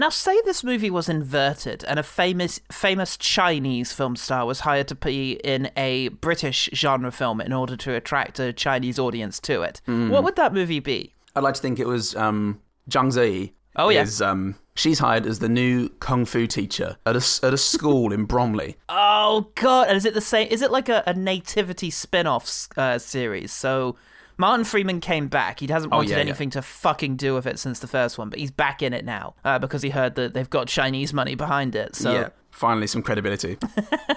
[0.00, 4.88] Now, say this movie was inverted and a famous famous Chinese film star was hired
[4.88, 9.60] to be in a British genre film in order to attract a Chinese audience to
[9.60, 9.82] it.
[9.86, 10.08] Mm.
[10.08, 11.12] What would that movie be?
[11.36, 13.52] I'd like to think it was um, Zhang Ziyi.
[13.76, 14.00] Oh, yeah.
[14.00, 18.10] Is, um, she's hired as the new kung fu teacher at a, at a school
[18.10, 18.78] in Bromley.
[18.88, 20.48] Oh god, and is it the same?
[20.50, 23.52] Is it like a, a nativity spin-off uh, series?
[23.52, 23.94] So
[24.40, 25.60] Martin Freeman came back.
[25.60, 26.22] He hasn't Oh, wanted yeah, yeah.
[26.22, 29.04] anything to fucking do with it since the first one, but he's back in it
[29.04, 31.94] now uh, because he heard that they've got Chinese money behind it.
[31.94, 33.58] So Yeah, finally some credibility.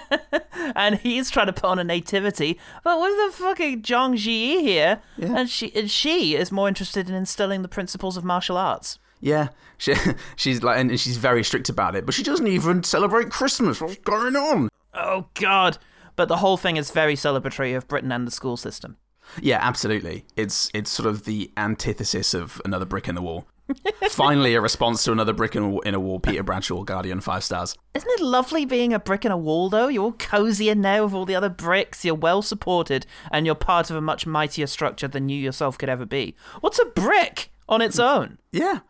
[0.74, 5.00] and he's trying to put on a nativity, but with the fucking Zhang Ziyi here,
[5.20, 8.98] and she and she is more interested in instilling the principles of martial arts.
[9.20, 9.94] Yeah, she,
[10.36, 12.04] she's like, and she's very strict about it.
[12.06, 13.80] But she doesn't even celebrate Christmas.
[13.80, 14.68] What's going on?
[14.94, 15.78] Oh god!
[16.16, 18.96] But the whole thing is very celebratory of Britain and the school system.
[19.40, 20.24] Yeah, absolutely.
[20.36, 23.46] It's it's sort of the antithesis of another brick in the wall.
[24.10, 26.20] Finally, a response to another brick in a, in a wall.
[26.20, 27.74] Peter Bradshaw, Guardian, five stars.
[27.94, 29.88] Isn't it lovely being a brick in a wall, though?
[29.88, 33.54] You're all cozy in there with all the other bricks, you're well supported, and you're
[33.54, 36.36] part of a much mightier structure than you yourself could ever be.
[36.60, 38.38] What's a brick on its own?
[38.52, 38.80] Yeah,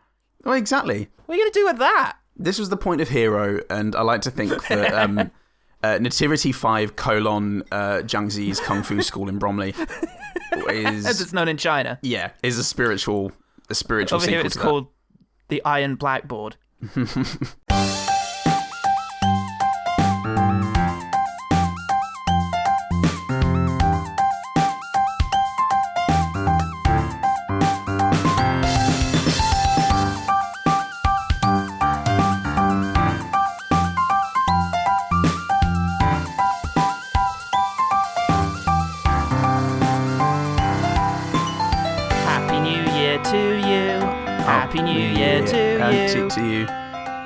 [0.43, 1.09] well, exactly.
[1.25, 2.17] What are you going to do with that?
[2.35, 5.31] This was the point of Hero, and I like to think that um,
[5.85, 9.73] uh, Nativity Five colon uh, Zhang Ziyi's Kung Fu School in Bromley
[10.69, 11.99] As it's known in China.
[12.01, 13.31] yeah is a spiritual
[13.69, 14.87] a spiritual Over sequel here it's called
[15.47, 16.55] the Iron Blackboard.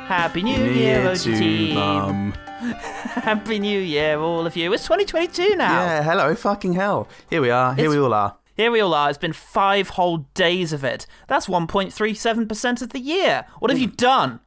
[0.10, 1.76] Happy New Year, OG to team.
[1.76, 2.32] Mum.
[2.50, 4.74] Happy New Year, all of you.
[4.74, 5.72] It's 2022 now.
[5.86, 7.08] Yeah, hello, fucking hell.
[7.30, 7.76] Here we are.
[7.76, 8.36] Here It's- we all are.
[8.56, 9.10] Here we all are.
[9.10, 11.06] It's been five whole days of it.
[11.28, 13.46] That's 1.37% of the year.
[13.60, 14.40] What have you done?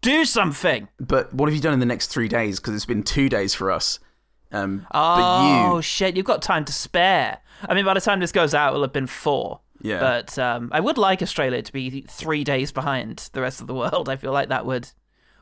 [0.00, 0.88] Do something.
[0.98, 2.58] But what have you done in the next three days?
[2.58, 4.00] Because it's been two days for us.
[4.50, 6.16] Um, Oh, but you, shit.
[6.16, 7.38] You've got time to spare.
[7.68, 9.60] I mean, by the time this goes out, it'll have been four.
[9.82, 10.00] Yeah.
[10.00, 13.74] But um, I would like Australia to be three days behind the rest of the
[13.74, 14.08] world.
[14.08, 14.88] I feel like that would.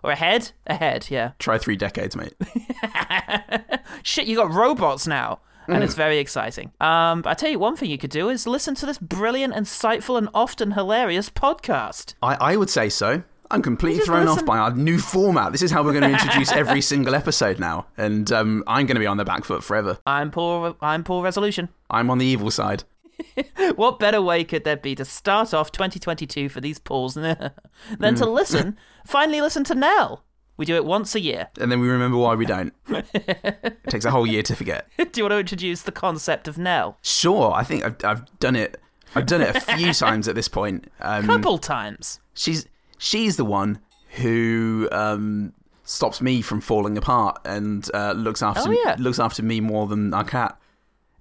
[0.05, 0.53] Or ahead?
[0.67, 1.33] Ahead, yeah.
[1.41, 2.35] try three decades, mate.
[4.03, 5.41] Shit, you got robots now.
[5.67, 5.85] And Mm.
[5.85, 6.73] it's very exciting.
[6.81, 10.17] Um, I tell you, one thing you could do is listen to this brilliant, insightful,
[10.17, 12.15] and often hilarious podcast.
[12.23, 13.23] I, I would say so.
[13.51, 15.53] I'm completely thrown listen- off by our new format.
[15.53, 18.95] This is how we're going to introduce every single episode now, and um, I'm going
[18.97, 19.99] to be on the back foot forever.
[20.07, 20.75] I'm poor.
[20.81, 21.69] I'm poor resolution.
[21.91, 22.85] I'm on the evil side.
[23.77, 28.25] What better way could there be to start off 2022 for these pools than to
[28.25, 28.33] Mm.
[28.33, 30.25] listen, finally listen to Nell?
[30.57, 31.49] We do it once a year.
[31.61, 32.73] And then we remember why we don't.
[32.89, 34.89] it takes a whole year to forget.
[34.97, 36.99] do you want to introduce the concept of Nell?
[37.03, 38.81] Sure, I think I've, I've done it.
[39.15, 40.91] I've done it a few times at this point.
[41.01, 42.21] Um, Couple times.
[42.35, 42.67] she's
[42.99, 43.79] she's the one
[44.17, 45.53] who um,
[45.85, 48.97] stops me from falling apart and uh, looks after Oh, yeah.
[48.99, 50.59] looks after me more than our cat.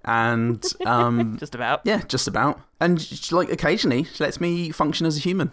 [0.04, 1.80] And um, Just about.
[1.84, 2.60] yeah, just about.
[2.80, 5.52] And she, like occasionally, she lets me function as a human,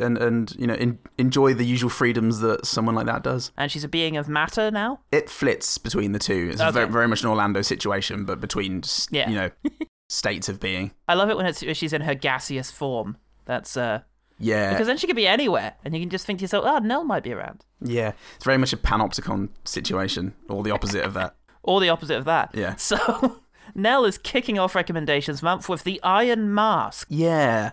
[0.00, 3.52] and and you know in, enjoy the usual freedoms that someone like that does.
[3.56, 5.00] And she's a being of matter now.
[5.12, 6.50] It flits between the two.
[6.52, 6.70] It's Okay.
[6.72, 9.28] very, very much an Orlando situation, but between Yeah.
[9.28, 9.50] you know
[10.08, 10.90] states of being.
[11.08, 13.16] I love it when it's, she's in her gaseous form.
[13.46, 14.00] That's uh,
[14.38, 16.78] Yeah, because then she could be anywhere, and you can just think to yourself, "Oh,
[16.78, 18.12] Nell might be around." yeah.
[18.36, 21.36] It's very much a panopticon situation, or the opposite of that.
[21.62, 22.50] Or the opposite of that.
[22.54, 22.76] Yeah.
[22.76, 23.39] So,
[23.74, 27.06] Nell is kicking off recommendations month with the Iron Mask.
[27.08, 27.70] Yeah.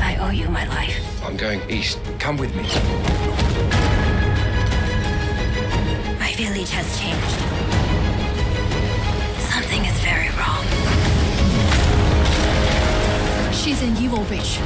[0.00, 0.98] I owe you my life.
[1.24, 2.00] I'm going east.
[2.18, 2.62] Come with me.
[6.18, 7.38] My village has changed.
[9.52, 10.64] Something is very wrong.
[13.52, 14.58] She's an evil witch.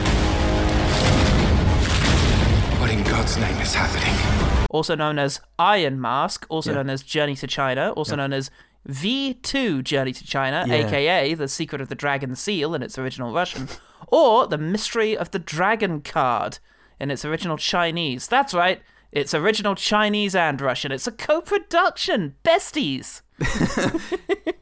[2.81, 4.56] What in God's name is happening?
[4.71, 6.77] Also known as Iron Mask, also Yeah.
[6.77, 8.51] known as Journey to China, also known as
[8.89, 10.87] V2 Journey to China, Yeah.
[10.87, 13.69] aka The Secret of the Dragon Seal in its original Russian,
[14.09, 16.59] or The Mystery of the Dragon Card
[17.01, 18.29] in its original Chinese.
[18.29, 18.81] That's right,
[19.13, 20.93] it's original Chinese and Russian.
[20.93, 22.35] It's a co production.
[22.45, 23.23] Besties!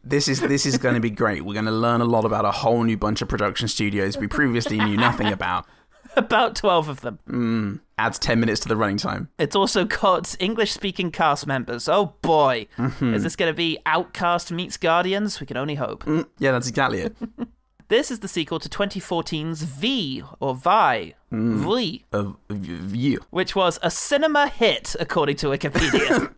[0.06, 1.44] This is this is going to be great.
[1.46, 4.26] We're going to learn a lot about a whole new bunch of production studios we
[4.26, 5.66] previously knew nothing about.
[6.16, 7.19] About 12 of them.
[7.28, 9.28] Mm, adds ten minutes to the running time.
[9.38, 11.88] It's also got English speaking cast members.
[11.88, 12.66] Oh boy.
[12.78, 13.14] Mm-hmm.
[13.14, 15.40] Is this going to be Outcast meets Guardians?
[15.40, 16.05] We can only hope.
[16.05, 17.16] Mm, yeah, that's exactly it.
[17.88, 21.76] This is the sequel to 2014's V or Vi, mm.
[21.76, 23.20] V, Of of you.
[23.28, 26.32] which was a cinema hit according to Wikipedia.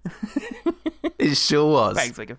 [1.20, 1.96] It sure was.
[1.96, 2.34] Thanks, Wiki.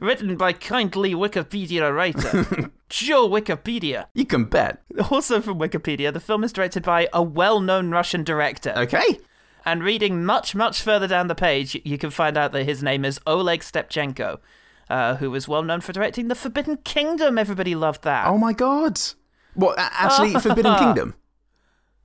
[0.00, 4.06] Written by kindly Wikipedia writer Joe Wikipedia.
[4.14, 4.82] You can bet.
[5.10, 8.72] Also from Wikipedia, the film is directed by a well-known Russian director.
[8.76, 9.18] Okay.
[9.64, 13.04] And reading much, much further down the page, you can find out that his name
[13.04, 14.38] is Oleg Stepchenko,
[14.90, 17.38] uh, who was well known for directing The Forbidden Kingdom.
[17.38, 18.26] Everybody loved that.
[18.26, 19.00] Oh my god.
[19.54, 19.76] What?
[19.78, 21.14] Actually, Forbidden Kingdom.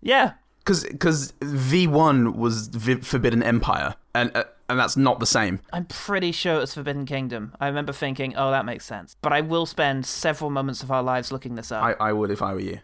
[0.01, 0.33] Yeah.
[0.63, 5.59] Because V1 was v- Forbidden Empire, and uh, and that's not the same.
[5.71, 7.55] I'm pretty sure it's Forbidden Kingdom.
[7.59, 9.15] I remember thinking, oh, that makes sense.
[9.21, 11.83] But I will spend several moments of our lives looking this up.
[11.83, 12.79] I, I would if I were you.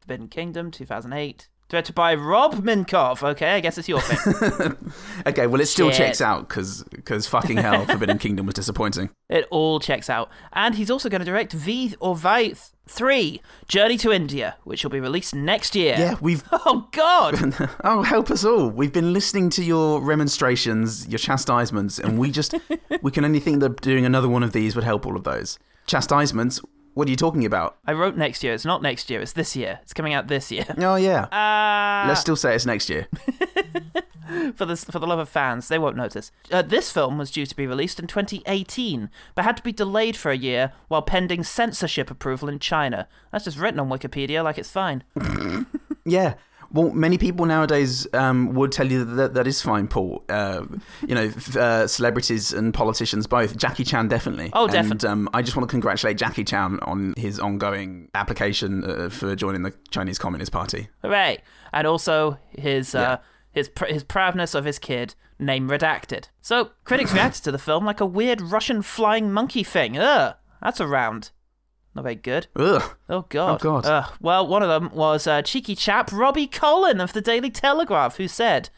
[0.00, 1.48] Forbidden Kingdom, 2008.
[1.70, 3.22] Directed by Rob Minkoff.
[3.22, 4.76] Okay, I guess it's your thing.
[5.26, 5.96] Okay, well, it still Shit.
[5.98, 9.10] checks out because cause fucking hell, Forbidden Kingdom was disappointing.
[9.28, 10.30] it all checks out.
[10.52, 12.54] And he's also going to direct V or Vi
[12.88, 15.94] 3, Journey to India, which will be released next year.
[15.98, 16.42] Yeah, we've.
[16.52, 17.54] Oh, God.
[17.84, 18.68] Oh, help us all.
[18.68, 22.54] We've been listening to your remonstrations, your chastisements, and we just.
[23.02, 25.58] we can only think that doing another one of these would help all of those.
[25.86, 26.60] Chastisements?
[26.94, 27.76] What are you talking about?
[27.86, 28.52] I wrote next year.
[28.52, 29.20] It's not next year.
[29.20, 29.78] It's this year.
[29.82, 30.66] It's coming out this year.
[30.78, 31.24] Oh, yeah.
[31.24, 33.06] Uh, Let's still say it's next year.
[34.54, 36.32] for the for the love of fans, they won't notice.
[36.50, 40.16] Uh, this film was due to be released in 2018, but had to be delayed
[40.16, 43.06] for a year while pending censorship approval in China.
[43.30, 45.04] That's just written on Wikipedia like it's fine.
[46.06, 46.34] Yeah.
[46.72, 50.22] Well, many people nowadays um, would tell you that that is fine, Paul.
[50.28, 50.66] Uh,
[51.06, 53.56] you know, uh, celebrities and politicians both.
[53.56, 54.50] Jackie Chan definitely.
[54.52, 55.08] Oh, And definitely.
[55.08, 59.62] um, I just want to congratulate Jackie Chan on his ongoing application uh, for joining
[59.62, 60.88] the Chinese Communist Party.
[61.02, 61.38] Hooray!
[61.72, 63.18] And also his uh,
[63.50, 66.28] his pr- his proudness of his kid, name redacted.
[66.40, 69.98] So critics reacted to the film like a weird Russian flying monkey thing.
[69.98, 71.30] Ugh, that's around.
[71.94, 72.46] Not very good.
[72.56, 72.96] Ugh.
[73.08, 73.54] Oh God.
[73.54, 73.86] Oh, God.
[73.86, 74.12] Ugh.
[74.20, 78.28] well, one of them was uh, cheeky chap Robbie Collin of the Daily Telegraph, who
[78.28, 78.70] said,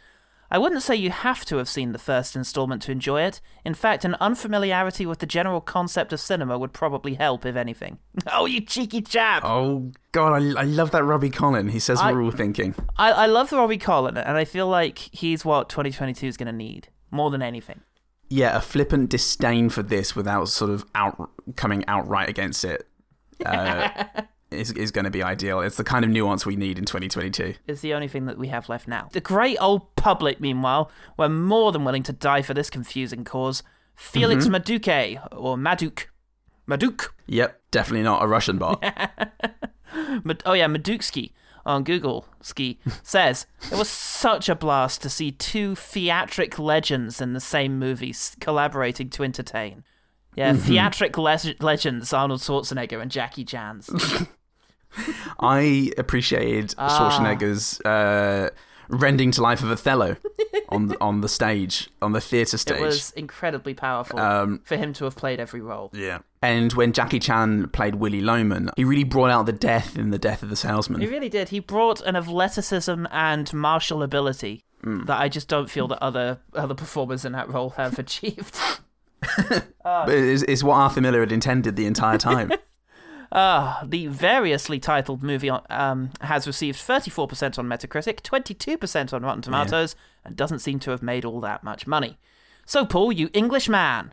[0.50, 3.42] "I wouldn't say you have to have seen the first installment to enjoy it.
[3.66, 7.98] In fact, an unfamiliarity with the general concept of cinema would probably help, if anything."
[8.32, 9.42] oh, you cheeky chap!
[9.44, 11.68] Oh God, I, I love that Robbie Collin.
[11.68, 12.74] He says I- we're all thinking.
[12.96, 16.52] I, I love Robbie Collin, and I feel like he's what 2022 is going to
[16.52, 17.82] need more than anything.
[18.30, 22.88] Yeah, a flippant disdain for this without sort of out coming outright against it
[23.46, 24.04] uh,
[24.50, 25.60] is is going to be ideal.
[25.60, 27.54] It's the kind of nuance we need in 2022.
[27.66, 29.08] It's the only thing that we have left now.
[29.12, 33.62] The great old public, meanwhile, were more than willing to die for this confusing cause.
[33.94, 36.06] Felix Maduke, or Maduk.
[36.68, 37.08] Maduk.
[37.26, 38.82] Yep, definitely not a Russian bot.
[40.46, 41.32] Oh yeah, Maduksky
[41.64, 47.32] on Google Ski says it was such a blast to see two theatric legends in
[47.32, 49.84] the same movie collaborating to entertain.
[50.34, 53.90] Yeah, theatric le- legends Arnold Schwarzenegger and Jackie Chan's.
[55.40, 58.50] I appreciated Schwarzenegger's uh,
[58.88, 60.16] rending to life of Othello
[60.68, 62.78] on the, on the stage, on the theatre stage.
[62.78, 65.90] It was incredibly powerful Um, for him to have played every role.
[65.94, 66.18] Yeah.
[66.42, 70.18] And when Jackie Chan played Willy Loman, he really brought out the death in the
[70.18, 71.00] death of the Salesman.
[71.00, 71.50] He really did.
[71.50, 76.74] He brought an athleticism and martial ability that I just don't feel that other other
[76.74, 78.58] performers in that role have achieved.
[79.84, 82.52] But it's, it's what Arthur Miller had intended the entire time.
[83.34, 89.96] Ah, the variously titled movie um, has received 34% on Metacritic, 22% on Rotten Tomatoes,
[90.22, 92.18] and doesn't seem to have made all that much money.
[92.66, 94.12] So, Paul, you English man,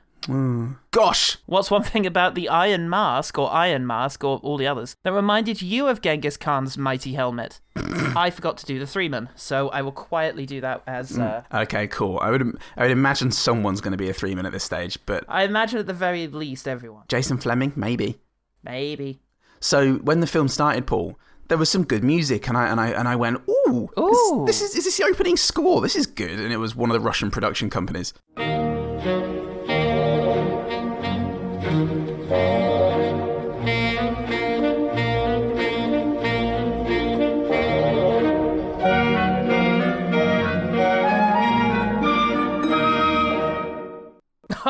[0.91, 1.37] Gosh!
[1.45, 5.13] what's one thing about the Iron Mask, or Iron Mask, or all the others, that
[5.13, 7.59] reminded you of Genghis Khan's mighty helmet?
[8.15, 11.17] I forgot to do the three-man, so I will quietly do that as.
[11.17, 12.19] Uh, Okay, cool.
[12.21, 14.97] I would I would imagine someone's going to be a three man at this stage,
[15.05, 17.03] but I imagine at the very least everyone.
[17.07, 18.19] Jason Flemyng, maybe.
[18.63, 19.21] Maybe.
[19.59, 22.89] So when the film started, Paul, there was some good music, and I and I
[22.89, 24.43] and I went, ooh, this- Ooh.
[24.45, 25.81] This, is is this the opening score?
[25.81, 28.13] This is good, and it was one of the Russian production companies.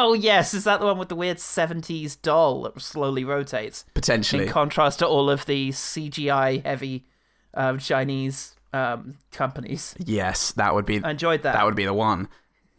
[0.01, 3.84] Oh, yes, is that the one with the weird 70s doll that slowly rotates?
[3.94, 7.06] Potentially, in contrast to all of the CGI heavy
[7.53, 9.96] um, Chinese um, companies.
[10.00, 11.53] yes, that would be I enjoyed that.
[11.53, 12.29] that would be the one.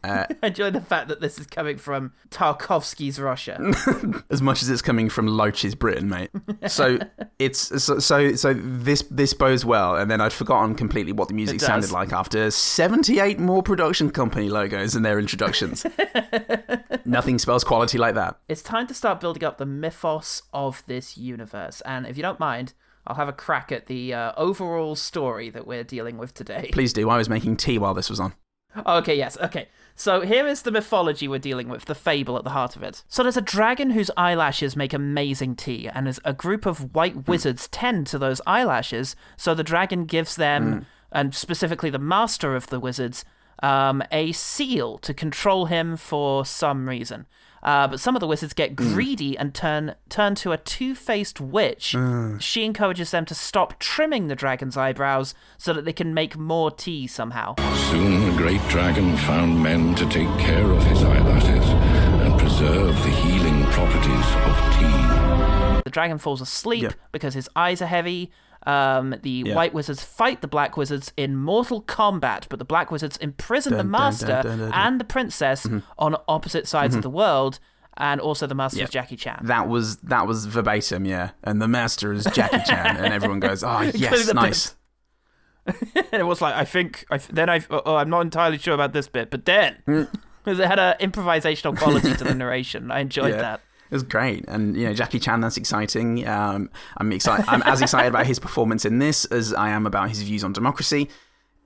[0.02, 3.61] I enjoy the fact that this is coming from Tarkovsky's Russia.
[4.30, 6.30] as much as it's coming from Loach's Britain, mate.
[6.66, 6.99] So
[7.38, 11.35] it's so so, so this this bodes well, and then I'd forgotten completely what the
[11.35, 15.85] music sounded like after seventy eight more production company logos and their introductions.
[17.04, 18.38] Nothing spells quality like that.
[18.49, 21.80] it's time to start building up the mythos of this universe.
[21.83, 22.75] And if you don't mind,
[23.07, 26.71] I'll have a crack at the uh, overall story that we're dealing with today.
[26.73, 27.09] Please do.
[27.11, 28.35] I was making tea while this was on.
[28.87, 29.69] Okay, yes, okay.
[29.97, 33.03] So here is the mythology we're dealing with, the fable at the heart of it.
[33.09, 37.29] So there's a dragon whose eyelashes make amazing tea, and as a group of white
[37.29, 42.69] wizards tend to those eyelashes, so the dragon gives them, and specifically the master of
[42.69, 43.25] the wizards,
[43.62, 47.27] um, a seal to control him for some reason.
[47.62, 51.95] Uh, but some of the wizards get greedy and turn turn to a two-faced witch.
[52.38, 56.71] She encourages them to stop trimming the dragon's eyebrows so that they can make more
[56.71, 57.57] tea somehow.
[57.90, 61.67] Soon the great dragon found men to take care of his eyelashes
[62.23, 65.81] and preserve the healing properties of tea.
[65.85, 66.90] The dragon falls asleep Yeah.
[67.12, 68.31] because his eyes are heavy.
[68.67, 69.55] Um, the Yeah.
[69.55, 73.79] white wizards fight the black wizards in mortal combat, but the black wizards imprison the
[73.79, 75.67] Dun, dun, master dun, dun, and the princess
[75.99, 77.59] on opposite sides of the world,
[77.97, 78.85] and also the master Yeah.
[78.85, 79.40] is Jackie Chan.
[79.45, 81.31] That was that was verbatim, yeah.
[81.43, 84.76] And the master is Jackie Chan, and everyone goes, "Oh yes, nice."
[85.67, 85.76] and
[86.12, 89.09] it was like, I think, I, then I, oh, I'm not entirely sure about this
[89.09, 90.09] bit, but then Mm.
[90.45, 92.90] because it had an improvisational quality to the narration.
[92.90, 93.40] I enjoyed Yeah.
[93.43, 93.61] that.
[93.90, 95.40] It was great, and you know Jackie Chan.
[95.40, 96.26] That's exciting.
[96.26, 97.44] Um, I'm excited.
[97.49, 100.52] I'm as excited about his performance in this as I am about his views on
[100.52, 101.09] democracy.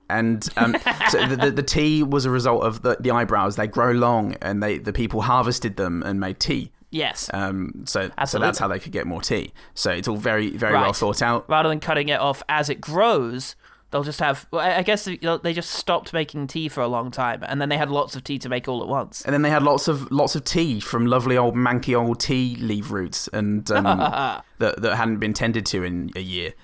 [0.09, 0.75] And um,
[1.09, 3.55] so the, the, the tea was a result of the, the eyebrows.
[3.55, 6.71] They grow long, and they the people harvested them and made tea.
[6.91, 7.29] Yes.
[7.33, 9.51] Um, so so that's how they could get more tea.
[9.73, 11.47] So it's all very very well thought out.
[11.49, 13.55] rather than cutting it off as it grows,
[13.95, 14.45] they'll just have.
[14.51, 17.61] Well, I I guess they they just stopped making tea for a long time, and
[17.61, 19.21] then they had lots of tea to make all at once.
[19.21, 22.57] And then they had lots of lots of tea from lovely old manky old tea
[22.57, 23.85] leaf roots, and um,
[24.59, 26.53] that that hadn't been tended to in a year.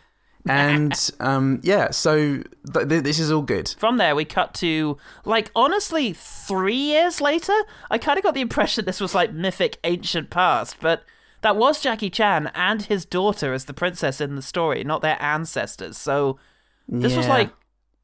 [0.50, 2.42] And um, yeah, so
[2.74, 3.76] th- th- this is all good.
[3.78, 7.54] From there, we cut to like honestly three years later.
[7.92, 11.04] I kind of got the impression this was like mythic ancient past, but
[11.42, 15.22] that was Jackie Chan and his daughter as the princess in the story, not their
[15.22, 15.96] ancestors.
[15.96, 16.40] So
[16.88, 17.52] this was like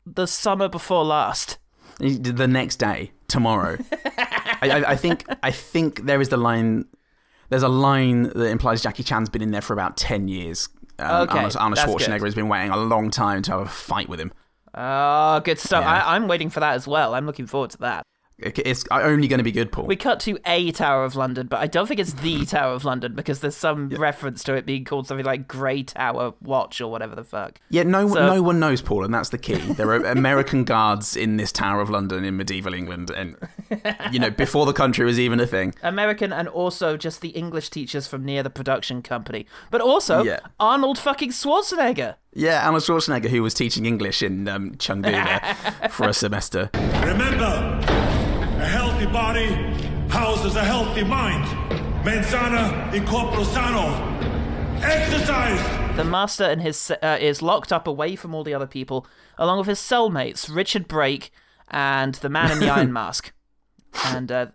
[0.05, 1.57] the summer before last.
[1.99, 3.77] the next day, tomorrow.
[4.61, 6.85] I, I, I think I think there is the line.
[7.49, 10.69] There's a line that implies Jackie Chan's been in there for about ten years.
[10.99, 12.25] Um, Okay, Arnold, Arnold Schwarzenegger good.
[12.25, 14.31] has been waiting a long time to have a fight with him.
[14.73, 15.83] Oh, good stuff.
[15.83, 16.03] Yeah.
[16.03, 17.13] I, I'm waiting for that as well.
[17.15, 18.03] I'm looking forward to that.
[18.39, 19.85] It- It's only going to be good, Paul.
[19.85, 22.85] We cut to a Tower of London, but I don't think it's the Tower of
[22.85, 26.91] London because there's some reference to it being called something like Grey Tower Watch or
[26.91, 27.59] whatever the fuck.
[27.69, 29.55] Yeah, no, So- no one knows, Paul, and that's the key.
[29.55, 33.35] There are American guards in this Tower of London in medieval England, and
[34.11, 35.73] you know, before the country was even a thing.
[35.81, 39.47] American and also just the English teachers from near the production company.
[39.71, 40.39] But also Yeah.
[40.59, 42.15] Arnold fucking Schwarzenegger.
[42.33, 46.69] Yeah, Arnold Schwarzenegger, who was teaching English in um, Chengdu for a semester.
[47.03, 47.86] Remember, a
[49.07, 51.45] healthy body houses a healthy mind.
[52.05, 53.87] Mens sana in corpore sano.
[54.81, 55.95] Exercise!
[55.97, 59.59] The master and his uh, is locked up away from all the other people, along
[59.59, 61.31] with his cellmates Richard Brake
[61.69, 63.33] and the man in the iron mask.
[64.05, 64.47] And uh,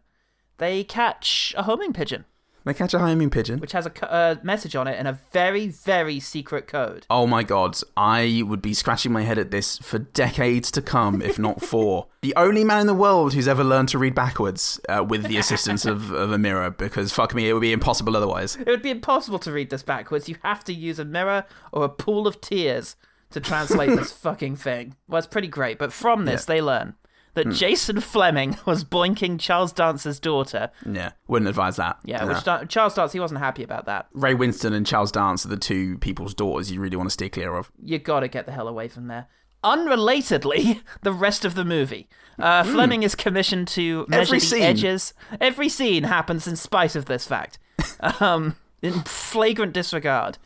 [0.59, 2.25] they catch a homing pigeon,
[2.64, 3.59] They catch a homing pigeon.
[3.59, 7.07] which has a uh, message on it in a very, very secret code.
[7.11, 11.21] Oh my god, I would be scratching my head at this for decades to come,
[11.23, 14.81] if not for the only man in the world who's ever learned to read backwards
[14.88, 18.16] uh, with the assistance of, of a mirror, because fuck me, it would be impossible
[18.16, 18.57] otherwise.
[18.57, 20.28] It would be impossible to read this backwards.
[20.28, 22.97] You have to use a mirror or a pool of tears
[23.31, 24.95] to translate this fucking thing.
[25.09, 26.95] Well, it's pretty great, but from this, they learn
[27.35, 30.71] that Jason Flemyng was boinking Charles Dance's daughter.
[30.85, 31.99] Yeah, wouldn't advise that.
[32.05, 34.07] Yeah, which Dan- Charles Dance, he wasn't happy about that.
[34.12, 37.29] Ray Winstone and Charles Dance are the two people's daughters you really want to steer
[37.29, 37.71] clear of.
[37.83, 39.29] You gotta get the hell away from there.
[39.65, 42.09] Unrelatedly, the rest of the movie.
[42.39, 44.62] Uh, Flemyng is commissioned to measure Every the scene.
[44.62, 45.15] edges.
[45.41, 47.59] Every scene happens in spite of this fact.
[48.21, 50.37] Um, in flagrant disregard.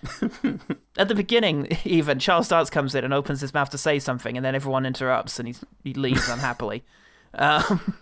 [0.99, 4.37] At the beginning, even, Charles Dance comes in and opens his mouth to say something,
[4.37, 6.85] and then everyone interrupts and he's, he leaves unhappily.
[7.39, 7.99] Um,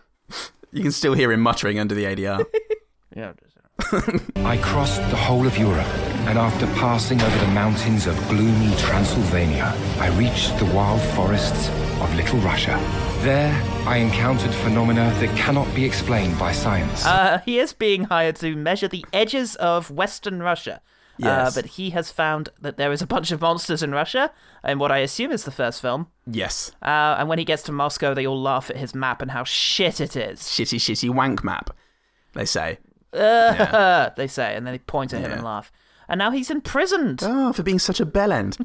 [0.71, 2.45] You can still hear him muttering under the ADR.
[3.17, 3.33] yeah.
[4.37, 5.87] I crossed the whole of Europe,
[6.29, 11.69] and after passing over the mountains of gloomy Transylvania, I reached the wild forests
[12.01, 12.79] of Little Russia.
[13.23, 13.53] There,
[13.87, 17.05] I encountered phenomena that cannot be explained by science.
[17.05, 20.81] Uh, he is being hired to measure the edges of Western Russia.
[21.19, 21.55] Yes.
[21.55, 24.31] but he has found that there is a bunch of monsters in Russia,
[24.65, 26.09] in what I assume is the first film.
[26.27, 26.73] Yes.
[26.83, 29.45] Uh, and when he gets to Moscow, they all laugh at his map and how
[29.45, 30.41] shit it is.
[30.41, 31.71] Shitty, shitty wank map,
[32.35, 32.79] they say.
[33.13, 35.37] Uh, they say, and then they point at him Yeah.
[35.37, 35.71] and laugh.
[36.07, 37.21] And now he's imprisoned.
[37.25, 38.59] Oh, for being such a bellend.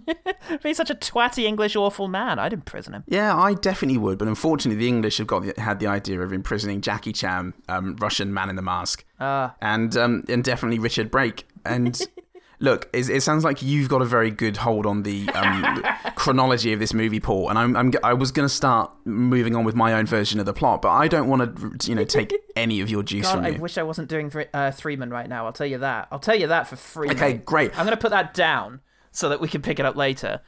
[0.62, 2.38] being such a twatty English awful man.
[2.38, 3.06] I'd imprison him.
[3.08, 6.34] yeah, I definitely would, but unfortunately, the English have got the, had the idea of
[6.34, 9.56] imprisoning Jackie Chan, um, Russian man in the mask, Ah.
[9.62, 11.48] and um, and definitely Richard Brake.
[11.63, 11.98] And
[12.60, 15.84] look, it, it sounds like you've got a very good hold on the um,
[16.16, 17.50] chronology of this movie, Paul.
[17.50, 20.46] And I'm, I'm I was going to start moving on with my own version of
[20.46, 23.36] the plot, but I don't want to, you know, take any of your juice God,
[23.36, 23.60] from I you.
[23.60, 25.46] wish I wasn't doing Thre- uh, Threeman right now.
[25.46, 26.08] I'll tell you that.
[26.12, 27.10] I'll tell you that for free.
[27.10, 27.46] Okay, mate.
[27.46, 27.72] great.
[27.80, 30.42] I'm going to put that down so that we can pick it up later.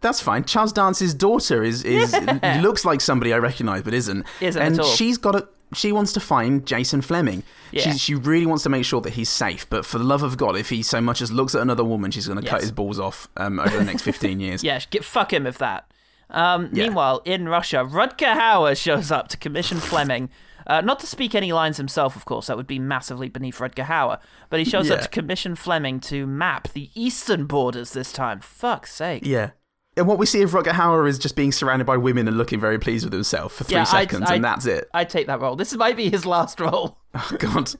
[0.00, 0.44] That's fine.
[0.44, 2.12] Charles Dance's daughter is is
[2.60, 4.26] looks like somebody I recognise, but isn't.
[4.40, 4.86] Isn't and at all.
[4.90, 5.48] she's got a.
[5.74, 7.42] She wants to find Jason Flemyng.
[7.72, 7.82] Yeah.
[7.82, 9.68] She, she really wants to make sure that he's safe.
[9.68, 12.10] But for the love of God, if he so much as looks at another woman,
[12.10, 14.62] she's going to cut his balls off um, over the next fifteen years.
[14.64, 15.90] Yeah, get fuck him if that.
[16.30, 16.84] Um, Yeah.
[16.84, 20.28] Meanwhile, in Russia, Rutger Hauer shows up to commission Flemyng.
[20.66, 23.84] Uh, not to speak any lines himself, of course, that would be massively beneath Rutger
[23.84, 24.18] Hauer.
[24.48, 28.40] But he shows up to commission Flemyng to map the eastern borders this time.
[28.40, 29.26] Fuck's sake.
[29.26, 29.50] Yeah.
[29.96, 32.58] And what we see of Rutger Hauer is just being surrounded by women and looking
[32.58, 34.88] very pleased with himself for three Yeah, I'd- seconds, I'd- and that's it.
[34.92, 35.54] I'd take that role.
[35.56, 36.98] This might be his last role.
[37.16, 37.70] Oh, God.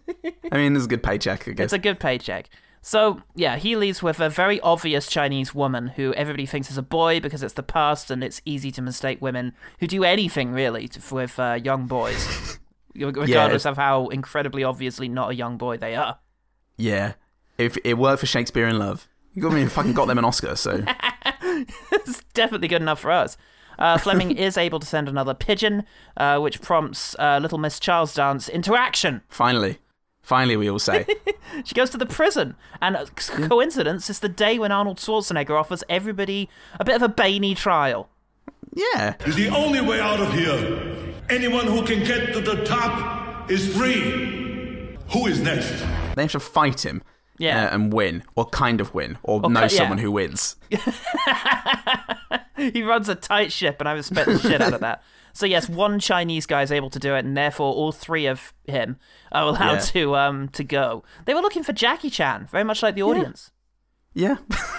[0.52, 1.64] I mean, there's a good paycheck, I guess.
[1.64, 2.49] It's a good paycheck.
[2.83, 6.83] So, yeah, he leaves with a very obvious Chinese woman who everybody thinks is a
[6.83, 10.87] boy because it's the past and it's easy to mistake women who do anything, really,
[10.87, 12.61] to, with uh, young boys,
[12.94, 16.21] regardless it's- of how incredibly obviously not a young boy they are.
[16.76, 17.14] Yeah.
[17.59, 20.54] If it worked for Shakespeare in Love, you got me fucking got them an Oscar,
[20.54, 20.85] so
[21.92, 23.37] It's definitely good enough for us.
[23.78, 25.84] Uh, Flemyng is able to send another pigeon,
[26.16, 29.23] uh, which prompts uh, Little Miss Charles Dance into action.
[29.28, 29.78] finally.
[30.23, 31.06] Finally, we all say.
[31.64, 35.84] She goes to the prison, and c- coincidence, it's the day when Arnold Schwarzenegger offers
[35.88, 36.49] everybody
[36.80, 38.08] a bit of a Bainey trial.
[38.73, 39.14] Yeah.
[39.26, 41.14] is the only way out of here.
[41.30, 44.96] Anyone who can get to the top is free.
[45.12, 45.70] Who is next?
[46.16, 47.02] They have to fight him.
[47.38, 47.67] Yeah.
[47.67, 49.79] uh, and win, or kind of win, or, know ki- yeah.
[49.81, 50.57] someone who wins.
[52.57, 55.03] he runs a tight ship, and I respect the shit out of that.
[55.37, 58.55] So yes, one Chinese guy is able to do it, and therefore all three of
[58.69, 58.99] him
[59.33, 59.81] are allowed Yeah.
[59.81, 61.03] to um to go.
[61.25, 63.50] They were looking for Jackie Chan, very much like the audience.
[64.14, 64.37] Yeah.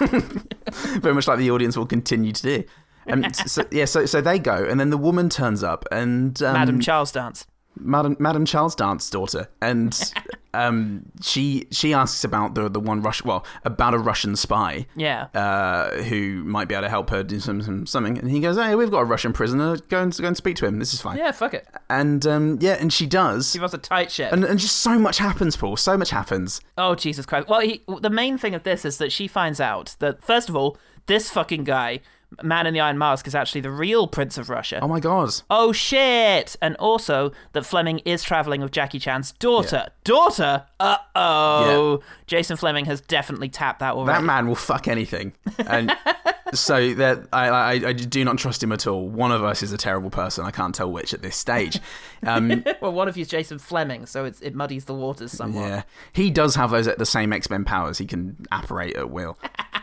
[1.00, 2.64] Very much like the audience will continue to do.
[3.06, 6.54] Um, so, yeah, so so they go, and then the woman turns up, and um,
[6.54, 7.46] Madam Charles Dance.
[7.78, 9.98] Madam Madam Charles Dance's daughter, and
[10.54, 15.26] um, she she asks about the the one Rush well about a Russian spy, Yeah.
[15.34, 18.56] uh, who might be able to help her do some, some something, and he goes,
[18.56, 19.76] "Hey, we've got a Russian prisoner.
[19.88, 20.78] Go and go and speak to him.
[20.78, 21.68] This is fine." yeah, fuck it.
[21.90, 24.32] And um, yeah, and she does, He runs a tight ship.
[24.32, 25.76] and and just so much happens, Paul.
[25.76, 26.60] So much happens.
[26.78, 27.48] Oh Jesus Christ!
[27.48, 30.56] Well, he, the main thing of this is that she finds out that first of
[30.56, 32.00] all, this fucking guy,
[32.42, 34.80] man in the iron mask, is actually the real Prince of Russia.
[34.82, 35.30] Oh my god.
[35.50, 36.56] Oh shit!
[36.60, 39.86] And also that Flemyng is traveling with Jackie Chan's daughter.
[40.04, 40.66] Daughter?
[40.80, 42.00] Uh oh.
[42.26, 44.18] Jason Flemyng has definitely tapped that already.
[44.18, 45.32] That man will fuck anything,
[45.66, 45.94] and
[46.60, 49.08] so that I, I I do not trust him at all.
[49.08, 50.44] One of us is a terrible person.
[50.44, 51.80] I can't tell which at this stage.
[52.26, 55.68] Um, Well, one of you's Jason Flemyng, so it's, it muddies the waters somewhat.
[55.68, 57.98] yeah, he does have those the same X Men powers.
[57.98, 59.38] He can apparate at will,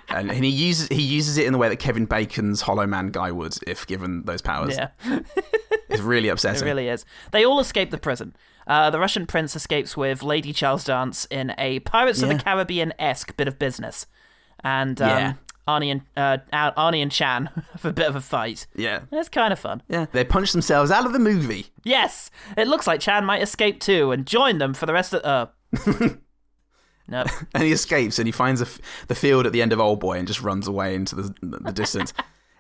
[0.09, 3.07] and, and he uses he uses it in the way that Kevin Bacon's Hollow Man
[3.07, 4.75] guy would if given those powers.
[4.77, 4.89] Yeah.
[5.89, 6.61] It's really upsetting.
[6.63, 7.05] It really is.
[7.31, 8.35] They all escape the prison.
[8.65, 12.93] Uh, the Russian prince escapes with Lady Charles Dance in a Pirates of the Caribbean
[12.97, 14.07] esque bit of business.
[14.63, 15.33] And um, Yeah.
[15.67, 16.37] Arnie and uh,
[16.77, 18.67] Arnie and Chan have a bit of a fight.
[18.75, 19.81] yeah, It's kind of fun.
[19.87, 20.07] yeah.
[20.11, 21.67] They punch themselves out of the movie.
[21.83, 25.23] Yes, it looks like Chan might escape too and join them for the rest of.
[25.23, 25.47] Uh,
[27.07, 27.23] no,
[27.53, 29.99] and he escapes and he finds a f- the field at the end of Old
[29.99, 32.13] Boy and just runs away into the, the distance.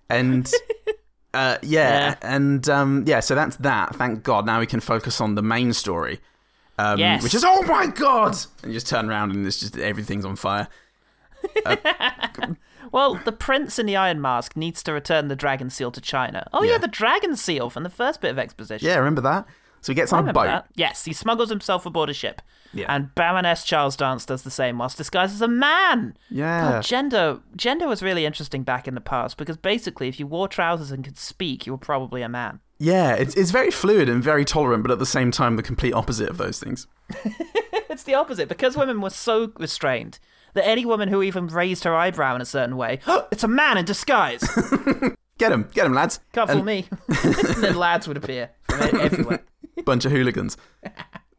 [0.09, 0.49] And
[1.33, 2.15] uh, yeah, Yeah.
[2.21, 3.95] and um, yeah, so that's that.
[3.95, 4.45] Thank God.
[4.45, 6.19] Now we can focus on the main story,
[6.77, 7.21] um, Yes.
[7.23, 8.35] which is oh my God!
[8.61, 10.67] And you just turn around and it's just everything's on fire.
[12.93, 16.47] Well, the prince in the Iron Mask needs to return the dragon seal to China.
[16.53, 16.77] Oh yeah, Yeah.
[16.77, 18.87] the dragon seal from the first bit of exposition.
[18.87, 19.45] Yeah, remember that?
[19.81, 20.45] So he gets on a boat.
[20.45, 20.67] that.
[20.75, 22.41] Yes, he smuggles himself aboard a ship.
[22.71, 22.85] Yeah.
[22.87, 26.15] And Baroness Charles Dance does the same whilst disguised as a man.
[26.29, 26.71] Yeah.
[26.71, 30.47] God, gender gender was really interesting back in the past because basically if you wore
[30.47, 32.61] trousers and could speak, you were probably a man.
[32.79, 35.93] Yeah, it's it's very fluid and very tolerant, but at the same time, the complete
[35.93, 36.87] opposite of those things.
[37.89, 40.17] It's the opposite because women were so restrained
[40.53, 42.99] that any woman who even raised her eyebrow in a certain way,
[43.31, 44.41] it's a man in disguise.
[45.39, 46.19] Get him, get him, lads!
[46.31, 46.85] Can't fool me.
[47.07, 49.43] and then lads would appear from everywhere.
[49.83, 50.57] bunch of hooligans.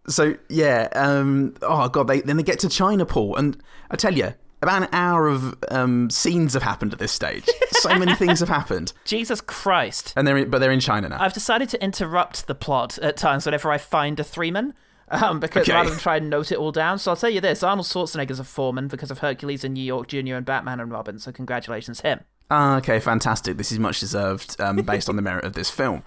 [0.08, 3.56] So yeah, um, oh god, they then they get to China, Paul, and
[3.92, 7.48] I tell you, about an hour of um, scenes have happened at this stage.
[7.70, 10.12] so many things have happened, Jesus Christ.
[10.16, 11.22] and they're in, but they're in China now.
[11.22, 14.74] I've decided to interrupt the plot at times whenever I find a threeman.
[15.10, 15.72] Um, because Okay.
[15.72, 18.38] rather than try and note it all down, so I'll tell you this: Arnold Schwarzenegger's
[18.38, 20.34] a foreman because of Hercules and New York Jr.
[20.34, 21.18] and Batman and Robin.
[21.18, 22.20] So congratulations, him.
[22.50, 23.56] Ah, okay, fantastic.
[23.56, 26.02] This is much deserved um, based on the merit of this film.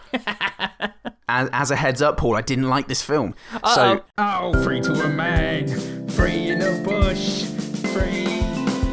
[1.30, 3.36] As, as a heads up, Paul, I didn't like this film.
[3.76, 5.68] So Oh, free to a man,
[6.10, 7.44] free in the bush,
[7.92, 8.42] free,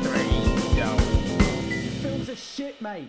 [0.03, 0.97] free, yo.
[2.03, 3.09] Film's a shit, mate.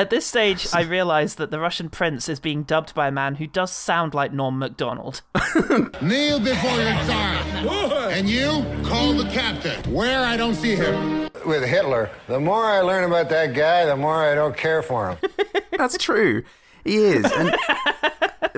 [0.00, 3.34] At this stage, I realise that the Russian prince is being dubbed by a man
[3.34, 5.20] who does sound like Norm Macdonald.
[6.00, 8.08] Kneel before your Tsar.
[8.08, 9.92] And you call the captain.
[9.92, 11.28] Where I don't see him.
[11.44, 12.08] with Hitler.
[12.28, 15.18] The more I learn about that guy, the more I don't care for him.
[15.76, 16.44] that's true.
[16.82, 17.30] He is.
[17.30, 17.54] And,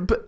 [0.07, 0.25] but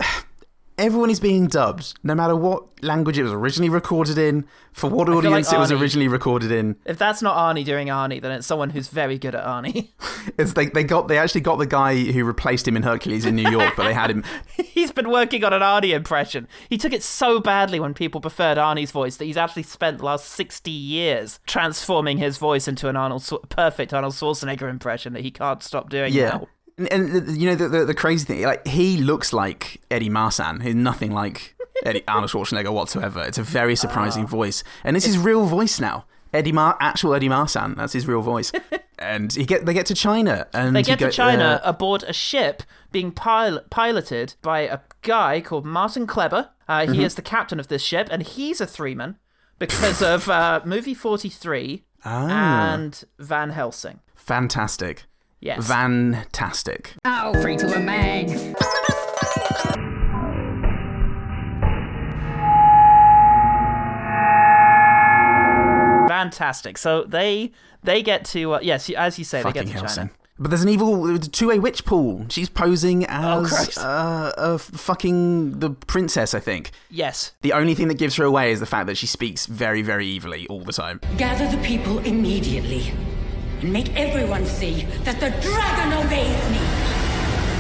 [0.79, 5.09] everyone is being dubbed, no matter what language it was originally recorded in, for what
[5.09, 6.77] like audience it was originally recorded in.
[6.85, 9.91] If that's not Arnie doing Arnie, then it's someone who's very good at Arnie.
[10.39, 13.37] It's they, they got they actually got the guy who replaced him in Hercules in
[13.37, 14.25] New York, but they had him
[14.57, 16.49] he's been working on an Arnie impression.
[16.71, 20.05] He took it so badly when people preferred Arnie's voice that he's actually spent the
[20.07, 25.31] last 60 years transforming his voice into an Arnold perfect Arnold Schwarzenegger impression that he
[25.31, 26.29] can't stop doing Yeah.
[26.31, 26.49] now.
[26.77, 30.11] And, and, uh, you know the, the the crazy thing, like he looks like Eddie
[30.11, 30.63] Marsan.
[30.63, 33.23] He's nothing like Eddie Arnold Schwarzenegger whatsoever.
[33.23, 36.07] It's a very surprising voice, and it's his real voice now.
[36.33, 37.77] Eddie Mar, actual Eddie Marsan.
[37.77, 38.51] That's his real voice.
[38.99, 41.69] and he get they get to China, and They he get to go- China uh,
[41.69, 46.49] aboard a ship being pil- piloted by a guy called Martin Klebba.
[46.67, 46.95] Uh, Mm-hmm.
[46.95, 49.17] he is the captain of this ship, and he's a three-man
[49.61, 52.73] because of uh, movie 43 Ah.
[52.75, 54.01] and Van Helsing.
[54.17, 55.05] fantastic,
[55.45, 55.69] Yes.
[55.69, 56.95] fantastic.
[57.05, 58.55] Oh, free to a man.
[66.09, 66.79] Fantastic.
[66.79, 67.53] So they
[67.83, 70.09] they get to uh, yes, as you say, they get to Helsing.
[70.09, 70.11] China.
[70.37, 72.27] But there's an evil two-way witch pool.
[72.29, 73.79] She's posing as Christ.
[73.79, 76.73] uh, a fucking the princess, I think.
[76.91, 77.33] Yes.
[77.43, 80.17] The only thing that gives her away is the fact that she speaks very, very
[80.17, 81.01] evilly all the time.
[81.19, 82.93] Gather the people immediately
[83.65, 86.59] and make everyone see that the dragon obeys me.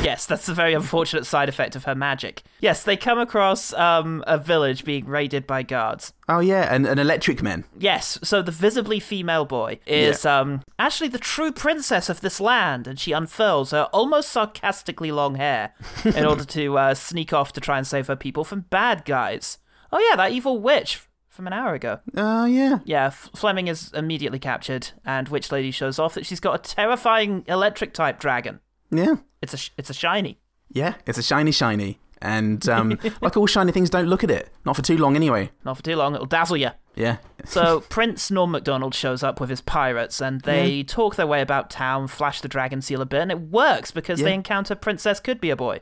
[0.04, 2.42] Yes, that's a very unfortunate side effect of her magic.
[2.60, 6.12] Yes, they come across um, a village being raided by guards.
[6.28, 7.64] Oh yeah, and, and electric men.
[7.78, 12.86] Yes, so the visibly female boy is um actually the true princess of this land,
[12.86, 15.72] and she unfurls her almost sarcastically long hair
[16.04, 19.56] in order to uh, sneak off to try and save her people from bad guys.
[19.90, 21.00] Oh yeah, that evil witch
[21.34, 21.98] from an hour ago.
[22.16, 22.78] Oh yeah.
[22.84, 26.74] Yeah, F- Flemyng is immediately captured, and Witch Lady shows off that she's got a
[26.74, 28.60] terrifying electric type dragon.
[28.90, 29.16] Yeah.
[29.42, 30.38] It's a sh- it's a shiny.
[30.70, 30.94] Yeah.
[31.06, 31.98] It's a shiny shiny.
[32.22, 34.48] And um, like all shiny things, don't look at it.
[34.64, 35.50] Not for too long anyway.
[35.64, 36.70] Not for too long, it'll dazzle you.
[36.94, 37.18] Yeah.
[37.44, 41.68] So Prince Norm Macdonald shows up with his pirates, and they talk their way about
[41.68, 45.40] town, flash the dragon seal a bit, and it works because they encounter Princess Could
[45.40, 45.80] Be a Boy.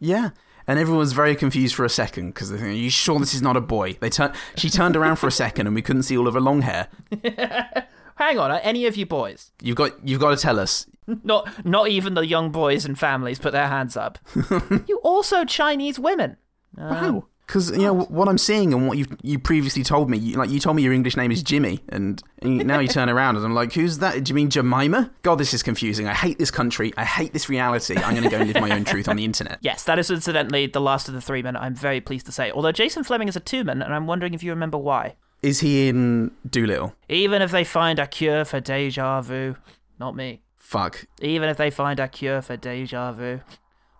[0.00, 0.30] Yeah.
[0.66, 3.34] And everyone was very confused for a second because they think, "Are you sure this
[3.34, 4.32] is not a boy?" They turn.
[4.56, 6.88] She turned around for a second, and we couldn't see all of her long hair.
[8.16, 9.50] Hang on, are any of you boys?
[9.60, 9.92] You've got.
[10.06, 10.86] You've got to tell us.
[11.22, 14.18] Not not even the young boys and families put their hands up.
[14.86, 16.38] you also Chinese women.
[16.76, 17.26] Wow.
[17.46, 20.48] Because you know what I'm seeing and what you you previously told me, you, like
[20.48, 23.44] you told me your English name is Jimmy, and, and now you turn around and
[23.44, 24.24] I'm like, who's that?
[24.24, 25.10] Do you mean Jemima?
[25.22, 26.08] God, this is confusing.
[26.08, 26.94] I hate this country.
[26.96, 27.96] I hate this reality.
[27.96, 29.58] I'm going to go and live my own truth on the internet.
[29.60, 32.50] Yes, that is incidentally the last of the three men, I'm very pleased to say.
[32.50, 35.16] Although Jason Flemyng is a two man, and I'm wondering if you remember why.
[35.42, 36.94] Is he in Doolittle?
[37.10, 39.56] Even if they find a cure for deja vu,
[40.00, 40.40] not me.
[40.56, 41.06] Fuck.
[41.20, 43.40] Even if they find a cure for deja vu,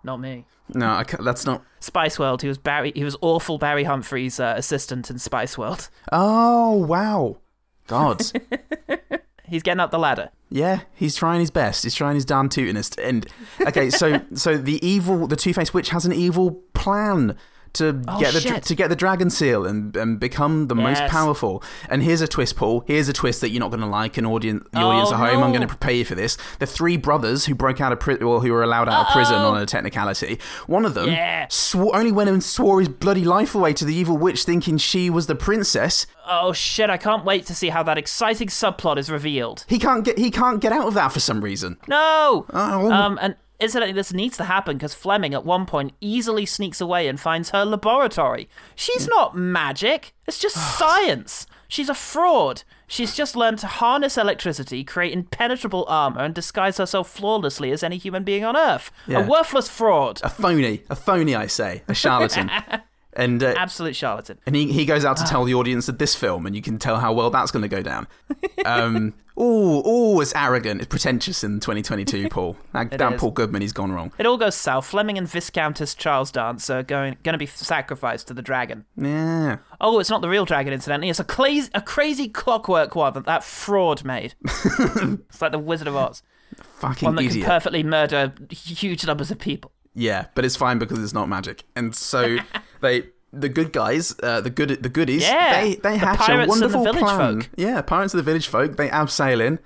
[0.03, 0.45] not me.
[0.73, 1.63] No, that's not.
[1.79, 2.41] Spice World.
[2.41, 2.91] He was Barry.
[2.95, 5.89] He was awful Barry Humphries' uh, assistant in Spice World.
[6.11, 7.37] Oh wow.
[7.87, 8.21] God.
[9.47, 10.31] He's getting up the ladder.
[10.49, 11.83] Yeah, he's trying his best.
[11.83, 12.97] He's trying his darn tootinest.
[13.03, 13.27] And
[13.61, 17.37] okay, so so the evil, the Two Faced Witch has an evil plan
[17.75, 18.63] to Oh, get the shit.
[18.63, 21.63] to get the dragon seal and, and become the most powerful.
[21.89, 22.83] And here's a twist, Paul.
[22.87, 24.17] Here's a twist that you're not going to like.
[24.17, 26.37] An audience, the Oh, audience at home, I'm going to prepare you for this.
[26.59, 29.35] The three brothers who broke out of prison, or who were allowed out of prison
[29.35, 30.39] on a technicality.
[30.67, 31.47] One of them Yeah.
[31.49, 35.09] swore, only went and swore his bloody life away to the evil witch, thinking she
[35.09, 36.07] was the princess.
[36.27, 36.89] Oh shit!
[36.89, 39.63] I can't wait to see how that exciting subplot is revealed.
[39.67, 41.77] He can't get he can't get out of that for some reason.
[41.87, 42.45] No.
[42.51, 42.91] Oh.
[42.91, 47.07] Um, and incidentally, this needs to happen because Flemyng at one point easily sneaks away
[47.07, 48.49] and finds her laboratory.
[48.75, 49.09] She's mm.
[49.09, 50.13] not magic.
[50.27, 51.47] It's just science.
[51.67, 52.63] She's a fraud.
[52.87, 57.97] She's just learned to harness electricity, create impenetrable armor, and disguise herself flawlessly as any
[57.97, 58.91] human being on Earth.
[59.07, 59.25] Yeah.
[59.25, 60.21] A worthless fraud.
[60.23, 62.51] A phony, a phony, I say, a charlatan.
[63.15, 64.39] And uh, Absolute charlatan.
[64.45, 66.77] and he, he goes out to tell the audience of this film, and you can
[66.77, 68.07] tell how well that's going to go down.
[68.65, 72.57] Um, oh, oh, it's arrogant, it's pretentious in 2022, Paul.
[72.73, 73.19] That, It that is.
[73.19, 74.11] Paul Goodman, he's gone wrong.
[74.17, 74.91] It all goes south.
[74.91, 78.85] Flemyng and Viscountess Charles Dance are going going to be sacrificed to the dragon.
[78.97, 79.57] Yeah.
[79.79, 81.11] Oh, it's not the real dragon, incidentally.
[81.11, 84.33] It's a crazy, a crazy clockwork one that that fraud made.
[84.43, 86.23] it's like the Wizard of Oz,
[86.57, 89.71] Fucking one that can perfectly murder huge numbers of people.
[89.95, 91.63] Yeah, but it's fine because it's not magic.
[91.75, 92.37] And so
[92.81, 96.29] they the good guys, uh, the good the goodies, Yeah, they they the hatch pirates
[96.29, 97.41] a and the wonderful village plan.
[97.41, 97.49] folk.
[97.57, 99.59] Yeah, pirates of the village folk, they abseil in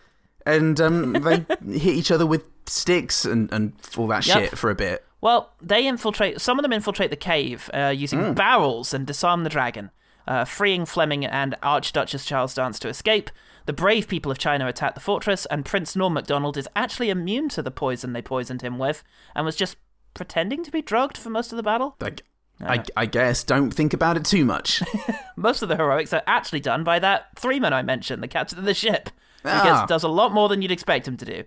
[0.45, 1.45] and um, they
[1.77, 4.37] hit each other with sticks and, and all that Yep.
[4.39, 5.03] shit for a bit.
[5.21, 6.39] Well, they infiltrate.
[6.39, 8.33] Some of them infiltrate the cave uh, using Hmm.
[8.33, 9.91] barrels and disarm the dragon,
[10.27, 13.29] uh, freeing Flemyng and Archduchess Charles Dance to escape.
[13.65, 17.49] The brave people of China attack the fortress, and Prince Norm Macdonald is actually immune
[17.49, 19.03] to the poison they poisoned him with,
[19.35, 19.75] and was just
[20.13, 21.95] pretending to be drugged for most of the battle.
[21.99, 22.23] Like
[22.61, 24.83] I, I guess don't think about it too much.
[25.37, 28.65] Most of the heroics are actually done by that three-man I mentioned, the captain of
[28.65, 29.09] the ship.
[29.43, 29.63] He Ah.
[29.63, 31.43] gets, does a lot more than you'd expect him to do.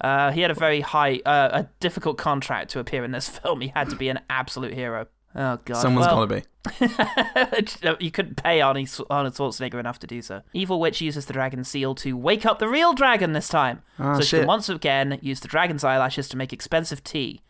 [0.00, 3.60] Uh, he had a very high, uh, a difficult contract to appear in this film.
[3.60, 5.06] He had to be an absolute hero.
[5.36, 6.42] Oh god, Someone's well, got
[6.80, 7.98] to be.
[8.04, 10.42] you couldn't pay Arnie, Arnold Schwarzenegger enough to do so.
[10.52, 13.82] Evil Witch uses the dragon seal to wake up the real dragon this time.
[13.98, 17.42] Ah, so she can once again use the dragon's eyelashes to make expensive tea.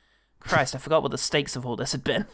[0.44, 2.26] Christ, I forgot what the stakes of all this had been.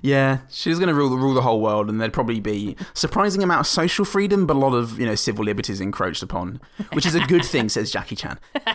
[0.00, 3.42] Yeah, she was going to rule rule the whole world, and there'd probably be surprising
[3.42, 6.60] amount of social freedom, but a lot of you know civil liberties encroached upon,
[6.94, 8.38] which is a good thing, says Jackie Chan.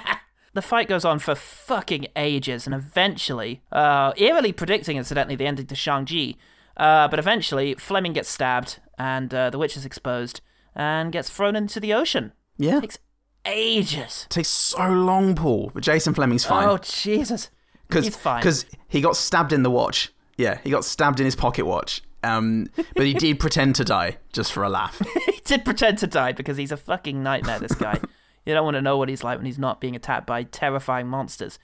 [0.53, 5.67] The fight goes on for fucking ages, and eventually, uh, eerily predicting, incidentally, the ending
[5.67, 6.33] to Shang-Chi,
[6.77, 10.41] uh, but eventually, Flemyng gets stabbed, and uh, the witch is exposed,
[10.73, 12.31] and gets thrown into the ocean.
[12.57, 12.97] Yeah, Takes
[13.45, 14.25] ages.
[14.29, 15.69] takes so long, Paul.
[15.75, 16.67] But Jason Flemyng's fine.
[16.67, 17.51] Oh, Jesus.
[17.91, 18.39] He's fine.
[18.39, 20.11] Because he got stabbed in the watch.
[20.37, 22.01] Yeah, he got stabbed in his pocket watch.
[22.23, 25.01] Um, but he did pretend to die just for a laugh.
[25.25, 27.99] he did pretend to die because he's a fucking nightmare, this guy.
[28.45, 31.07] you don't want to know what he's like when he's not being attacked by terrifying
[31.07, 31.59] monsters.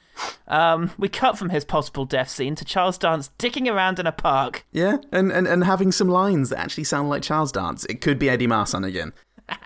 [0.47, 4.11] Um, we cut from his possible death scene to Charles Dance dicking around in a
[4.11, 4.65] park.
[4.71, 7.85] Yeah, and, and, and having some lines that actually sound like Charles Dance.
[7.85, 9.13] It could be Eddie Marsan again.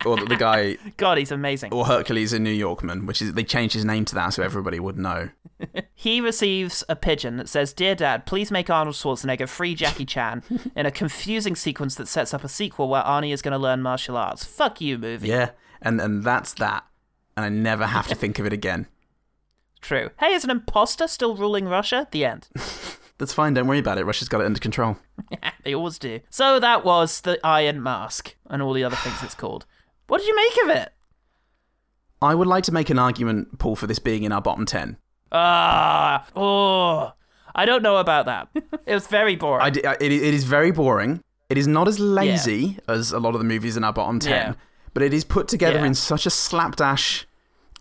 [0.06, 1.74] Or the guy, God, he's amazing.
[1.74, 4.80] or Hercules in New Yorkman, which is, they changed his name to that so everybody
[4.80, 5.30] would know.
[6.00, 10.44] He receives a pigeon that says, Dear Dad, please make Arnold Schwarzenegger free Jackie Chan
[10.76, 13.82] in a confusing sequence that sets up a sequel where Arnie is going to learn
[13.82, 14.44] martial arts.
[14.46, 15.30] Fuck you, movie.
[15.30, 16.86] Yeah, and, and that's that.
[17.36, 18.86] And I never have to think of it again.
[19.82, 20.12] True.
[20.20, 22.08] Hey, is an imposter still ruling Russia?
[22.12, 22.48] The end.
[23.20, 24.06] That's fine, don't worry about it.
[24.06, 24.98] Russia's got it under control.
[25.64, 26.20] they always do.
[26.30, 29.66] So that was the Iron Mask and all the other things it's called.
[30.08, 30.94] What did you make of it?
[32.22, 34.98] I would like to make an argument, Paul, for this being in our bottom 10.
[35.32, 37.14] Ah, oh,
[37.54, 38.48] I don't know about that.
[38.86, 39.64] It was very boring.
[39.64, 39.68] I,
[40.00, 41.22] it, it is very boring.
[41.50, 44.32] It is not as lazy as a lot of the movies in our bottom 10,
[44.32, 44.54] Yeah.
[44.94, 45.86] but it is put together Yeah.
[45.86, 47.26] in such a slapdash,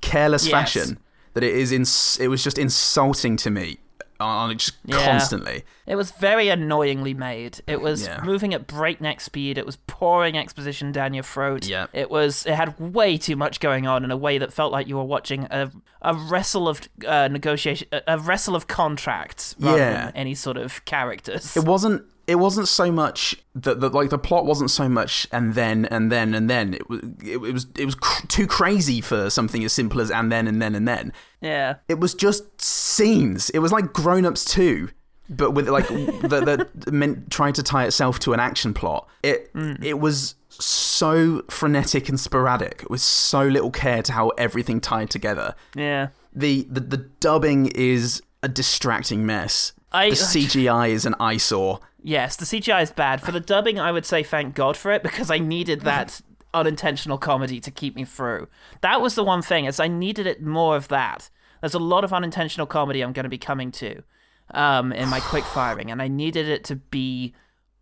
[0.01, 0.51] careless Yes.
[0.53, 0.99] fashion
[1.35, 3.79] that it is ins- it was just insulting to me
[4.21, 5.05] on on- just Yeah.
[5.05, 5.65] constantly.
[5.87, 7.61] It was very annoyingly made.
[7.67, 8.21] It was Yeah.
[8.25, 9.59] moving at breakneck speed.
[9.59, 11.67] It was pouring exposition down your throat.
[11.67, 11.87] Yeah.
[11.93, 12.47] It was.
[12.47, 15.05] It had way too much going on in a way that felt like you were
[15.05, 15.71] watching a
[16.03, 20.05] a wrestle of uh, negotiation, a, a wrestle of contracts rather Yeah.
[20.07, 21.57] than any sort of characters.
[21.57, 22.05] It wasn't.
[22.27, 26.11] It wasn't so much that the, like the plot wasn't so much and then and
[26.11, 29.63] then and then it was it, it was it was cr- too crazy for something
[29.65, 31.77] as simple as and then and then and then yeah.
[31.89, 33.51] it was just scenes.
[33.51, 34.91] It was like Grown Ups too
[35.29, 39.09] but with like that that meant trying to tie itself to an action plot.
[39.23, 39.83] It mm.
[39.83, 42.85] it was so frenetic and sporadic.
[42.89, 45.55] With so little care to how everything tied together.
[45.75, 46.09] Yeah.
[46.33, 49.73] The the, the dubbing is a distracting mess.
[49.93, 51.81] I- the CGI is an eyesore.
[52.07, 53.21] Yes, the CGI is bad.
[53.21, 56.21] For the dubbing, I would say thank God for it because I needed that
[56.55, 58.47] unintentional comedy to keep me through.
[58.81, 61.31] That was the one thing is I needed it more of that.
[61.61, 64.05] There's a lot of unintentional comedy I'm going to be coming to
[64.53, 67.35] um, in my quick firing, and I needed it to be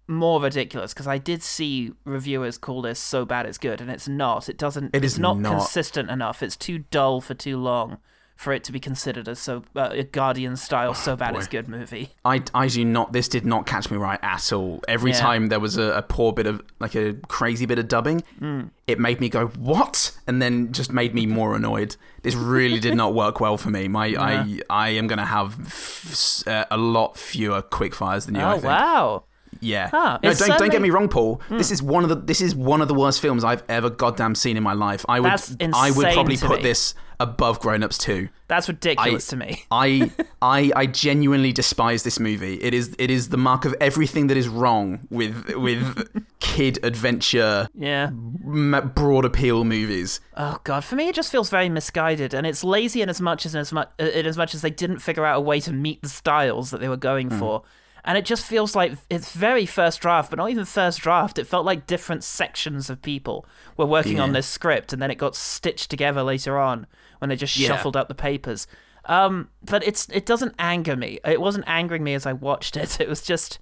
[0.06, 4.08] more ridiculous because I did see reviewers call this so bad it's good, and it's
[4.08, 4.48] not.
[4.48, 4.96] It doesn't.
[4.96, 5.50] It it's not, not.
[5.50, 6.42] consistent enough.
[6.42, 7.98] It's too dull for too long
[8.36, 11.68] for it to be considered a so uh, a Guardian style so bad it's good
[11.68, 12.10] movie.
[12.24, 13.12] I, I do not.
[13.12, 14.82] This did not catch me right at all.
[14.88, 15.18] Every Yeah.
[15.20, 18.62] time there was a, a poor bit of like a crazy bit of dubbing, Hmm.
[18.86, 21.96] it made me go what, and then just made me more annoyed.
[22.22, 23.86] This really did not work well for me.
[23.88, 28.40] My I I am gonna have f- uh, a lot fewer quick fires than you.
[28.42, 29.24] Oh wow!
[29.60, 29.90] Yeah.
[29.92, 31.40] No, don't don't get me wrong, Paul.
[31.50, 34.34] This is one of the this is one of the worst films I've ever goddamn
[34.34, 35.04] seen in my life.
[35.08, 35.32] I would
[35.74, 36.62] I would probably put me.
[36.62, 38.28] this above Grown Ups 2.
[38.48, 39.64] That's ridiculous to me.
[39.70, 40.10] I
[40.42, 42.54] I I genuinely despise this movie.
[42.54, 46.08] It is it is the mark of everything that is wrong with with
[46.40, 48.10] kid adventure Yeah.
[48.10, 50.20] broad appeal movies.
[50.36, 53.46] Oh god, for me it just feels very misguided, and it's lazy in as much
[53.46, 55.72] as in as much in as much as they didn't figure out a way to
[55.72, 57.38] meet the styles that they were going Hmm.
[57.38, 57.62] for.
[58.06, 61.38] And it just feels like it's very first draft, but not even first draft.
[61.38, 63.46] It felt like different sections of people
[63.78, 66.86] were working on this script, and then it got stitched together later on
[67.18, 67.68] when they just Yeah.
[67.68, 68.66] shuffled up the papers.
[69.06, 71.18] Um, but it's it doesn't anger me.
[71.24, 72.98] It wasn't angering me as I watched it.
[73.00, 73.58] It was just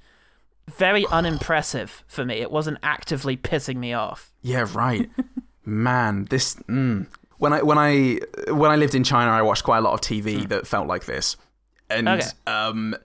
[0.77, 2.35] very unimpressive for me.
[2.37, 4.33] It wasn't actively pissing me off.
[4.43, 5.09] Yeah, right.
[5.65, 7.07] Man, this mm.
[7.39, 8.19] when I when I
[8.51, 11.05] when I lived in China, I watched quite a lot of TV that felt like
[11.07, 11.37] this,
[11.89, 12.27] and Okay.
[12.49, 12.97] um,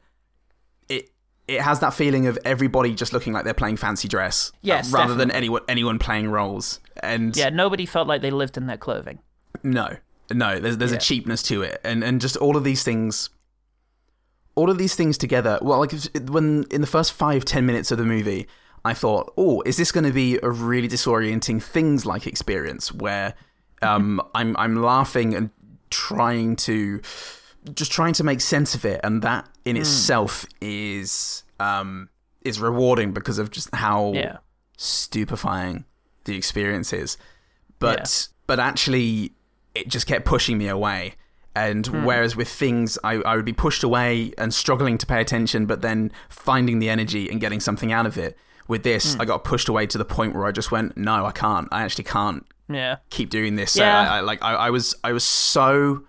[1.47, 4.91] it has that feeling of everybody just looking like they're playing fancy dress, uh, Yes,
[4.91, 6.79] rather than anyone anyone playing roles.
[7.01, 9.19] And Yeah, nobody felt like they lived in their clothing.
[9.63, 9.97] no,
[10.31, 10.97] no, there's there's Yeah.
[10.97, 13.29] a cheapness to it, and and just all of these things,
[14.55, 15.59] all of these things together.
[15.61, 15.93] Well, like
[16.29, 18.47] when in the first five ten minutes of the movie,
[18.83, 23.35] I thought, oh, is this going to be a really disorienting things like experience where
[23.81, 25.49] um, I'm I'm laughing and
[25.89, 27.01] trying to
[27.75, 29.81] just trying to make sense of it, and that in Hmm.
[29.81, 32.09] itself is um,
[32.43, 34.37] is rewarding because of just how Yeah.
[34.77, 35.85] stupefying
[36.25, 37.17] the experience is.
[37.79, 39.33] But but actually,
[39.75, 41.15] it just kept pushing me away.
[41.55, 42.03] And Hmm.
[42.05, 45.81] whereas with things, I, I would be pushed away and struggling to pay attention, but
[45.81, 48.37] then finding the energy and getting something out of it.
[48.67, 49.21] With this, Hmm.
[49.21, 51.67] I got pushed away to the point where I just went, no, I can't.
[51.71, 52.97] I actually can't Yeah.
[53.09, 53.71] keep doing this.
[53.73, 53.99] So Yeah.
[53.99, 56.03] I, I like I, I was I was so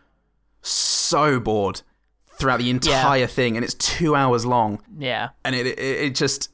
[0.62, 1.82] so bored
[2.38, 5.30] throughout the entire thing, and it's two hours long Yeah.
[5.44, 6.50] and it it, it just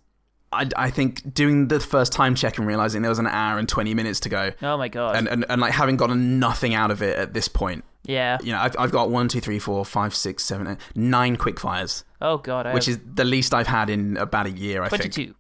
[0.53, 3.69] I, I think doing the first time check and realizing there was an hour and
[3.69, 5.17] 20 minutes to go Oh my god.
[5.17, 8.39] and, and, and like having gotten nothing out of it at this point yeah.
[8.43, 11.59] you know I've, I've got one two three four five six seven eight nine quick
[11.59, 12.67] fires Oh god.
[12.67, 15.35] I which have is the least i've had in about a year i think twenty-two.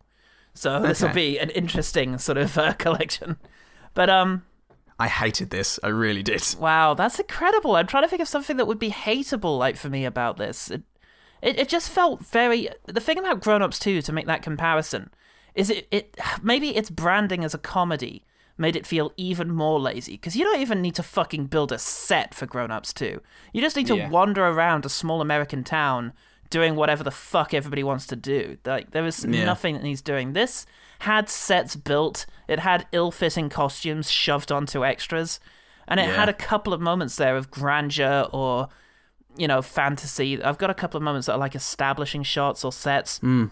[0.55, 3.37] So this will be an interesting sort of uh, collection.
[3.94, 4.44] But um,
[4.98, 7.76] i hated this i really did wow, that's incredible.
[7.76, 10.70] I'm trying to think of something that would be hateable like for me about this.
[10.70, 10.83] It,
[11.42, 12.68] it, it just felt very.
[12.87, 15.11] The thing about Grown Ups 2, to make that comparison,
[15.54, 18.24] is it, it maybe its branding as a comedy
[18.57, 21.78] made it feel even more lazy because you don't even need to fucking build a
[21.78, 23.20] set for Grown Ups 2.
[23.52, 24.09] You just need to Yeah.
[24.11, 26.12] wander around a small American town
[26.50, 28.59] doing whatever the fuck everybody wants to do.
[28.64, 29.44] Like there was Yeah.
[29.44, 30.33] nothing that needs doing.
[30.33, 30.66] This
[31.00, 32.26] had sets built.
[32.48, 35.40] It had ill-fitting costumes shoved onto extras,
[35.88, 36.14] and it Yeah.
[36.16, 38.68] had a couple of moments there of grandeur or
[39.37, 40.42] you know fantasy.
[40.42, 43.18] I've got a couple of moments that are like establishing shots or sets.
[43.18, 43.46] Hmm.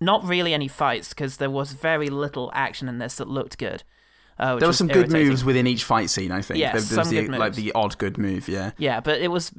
[0.00, 3.82] Not really any fights because there was very little action in this that looked good.
[4.38, 6.98] Uh, there were some good moves within each fight scene i think Yes, there, there
[6.98, 9.50] was some the, good like the odd good move yeah Yeah, but it was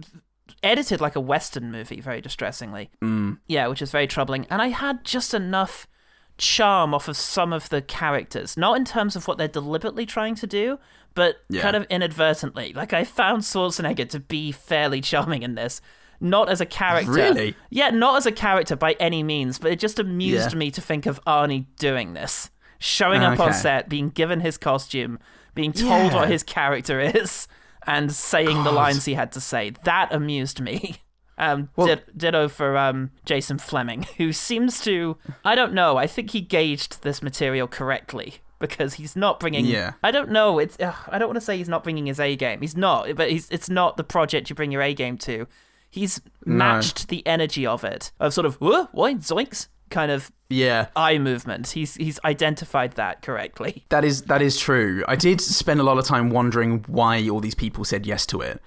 [0.64, 2.90] edited like a Western movie, very distressingly.
[3.02, 3.38] Mm.
[3.48, 4.46] Yeah, which is very troubling.
[4.50, 5.88] And I had just enough
[6.38, 10.36] charm off of some of the characters, not in terms of what they're deliberately trying
[10.36, 10.78] to do,
[11.16, 11.62] but Yeah.
[11.62, 12.74] kind of inadvertently.
[12.74, 15.82] Like I found Schwarzenegger to be fairly charming in this.
[16.20, 17.12] Not as a character.
[17.12, 17.56] Really?
[17.70, 20.58] Yeah, not as a character by any means, but it just amused Yeah.
[20.58, 22.50] me to think of Arnie doing this.
[22.80, 25.18] Showing up on set, being given his costume,
[25.56, 26.16] being told Yeah.
[26.16, 27.48] what his character is,
[27.88, 29.72] and saying the lines he had to say.
[29.84, 30.98] That amused me.
[31.40, 36.08] Um, Well- did, ditto for um, Jason Flemyng, who seems to, I don't know, I
[36.08, 39.66] think he gauged this material correctly because he's not bringing.
[39.66, 39.94] Yeah.
[40.04, 40.58] I don't know.
[40.58, 42.62] It's ugh, I don't want to say he's not bringing his A game.
[42.62, 45.48] He's not, but he's it's not the project you bring your A game to.
[45.92, 50.88] He's matched the energy of it of sort of whoa, what zoinks kind of yeah
[50.96, 51.68] eye movement.
[51.70, 53.86] He's he's identified that correctly.
[53.90, 55.04] That is that is true.
[55.08, 58.42] I did spend a lot of time wondering why all these people said yes to
[58.42, 58.62] it.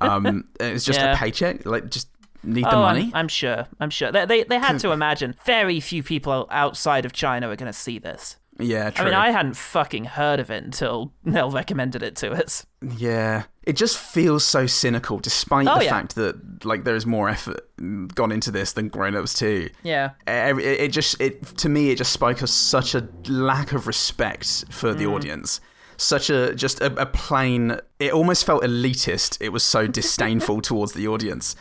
[0.00, 1.14] Um, it's just Yeah.
[1.14, 2.08] a paycheck, like just
[2.44, 3.10] need the oh, I'm- money.
[3.14, 3.66] I'm, sure.
[3.80, 4.12] I'm sure.
[4.12, 7.78] They, they they had to imagine very few people outside of China are going to
[7.78, 8.36] see this.
[8.58, 9.02] Yeah, true.
[9.02, 12.66] I mean, I hadn't fucking heard of it until Nell recommended it to us.
[12.96, 15.90] Yeah, it just feels so cynical, despite Oh, the yeah.
[15.90, 17.68] fact that like there is more effort
[18.14, 19.70] gone into this than Grown Ups too.
[19.82, 20.10] Yeah.
[20.26, 24.64] It, it just it to me it just spoke of such a lack of respect
[24.70, 24.98] for Mm.
[24.98, 25.60] the audience.
[26.00, 27.80] Such a just a, a plain.
[27.98, 29.36] It almost felt elitist.
[29.40, 31.56] It was so disdainful towards the audience.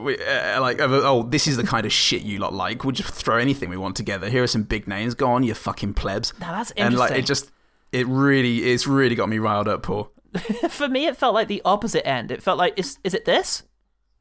[0.00, 3.12] We, uh, like oh this is the kind of shit you lot like we'll just
[3.12, 6.32] throw anything we want together here are some big names go on you fucking plebs
[6.40, 7.50] Now that's interesting and like it just
[7.92, 10.10] it really it's really got me riled up paul
[10.70, 12.30] For me, it felt like the opposite end.
[12.30, 13.64] It felt like is is it this?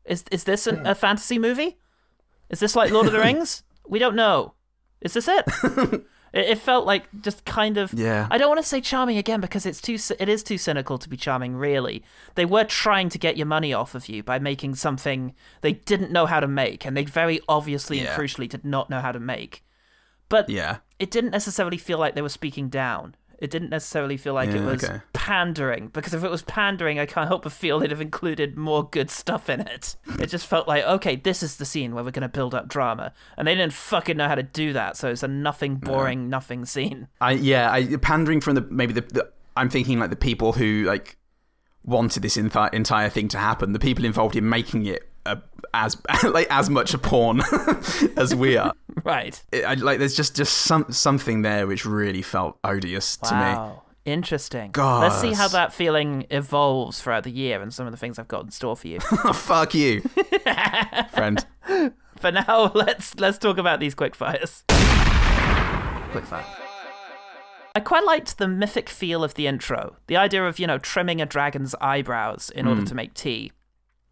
[0.06, 1.78] Is is this an, a fantasy movie?
[2.50, 3.64] Is this like Lord of the Rings?
[3.88, 4.54] We don't know.
[5.00, 5.46] Is this it?
[6.34, 7.94] it, it felt like just kind of.
[7.94, 8.28] Yeah.
[8.32, 9.98] I don't want to say charming again because it's too.
[10.20, 11.56] It is too cynical to be charming.
[11.56, 12.04] Really,
[12.36, 16.12] they were trying to get your money off of you by making something they didn't
[16.12, 18.14] know how to make, and they very obviously Yeah.
[18.14, 19.64] and crucially did not know how to make.
[20.30, 20.78] But Yeah.
[21.00, 23.16] it didn't necessarily feel like they were speaking down.
[23.42, 25.02] It didn't necessarily feel like it was okay.
[25.14, 28.88] pandering because if it was pandering, I can't help but feel they'd have included more
[28.88, 29.96] good stuff in it.
[30.20, 32.68] It just felt like, okay, this is the scene where we're going to build up
[32.68, 34.96] drama, and they didn't fucking know how to do that.
[34.96, 37.08] So it's a nothing, boring, nothing scene.
[37.20, 40.84] I yeah, I pandering from the maybe the, the I'm thinking like the people who
[40.84, 41.18] like
[41.84, 45.38] wanted this entire thing to happen, the people involved in making it uh,
[45.74, 47.42] as like as much a pawn
[48.18, 48.74] as we are.
[49.04, 49.42] Right.
[49.52, 53.40] It, I, like there's just just some something there which really felt odious to me.
[53.40, 53.84] Wow.
[54.04, 54.72] Interesting.
[54.76, 58.28] Let's see how that feeling evolves throughout the year and some of the things I've
[58.28, 59.00] got in store for you.
[59.34, 60.02] Fuck you,
[61.12, 61.46] friend.
[62.18, 64.64] For now, let's let's talk about these quick fires.
[66.12, 66.46] Quick fire.
[67.74, 69.96] I quite liked the mythic feel of the intro.
[70.08, 73.54] The idea of, you know, trimming a dragon's eyebrows in order to make tea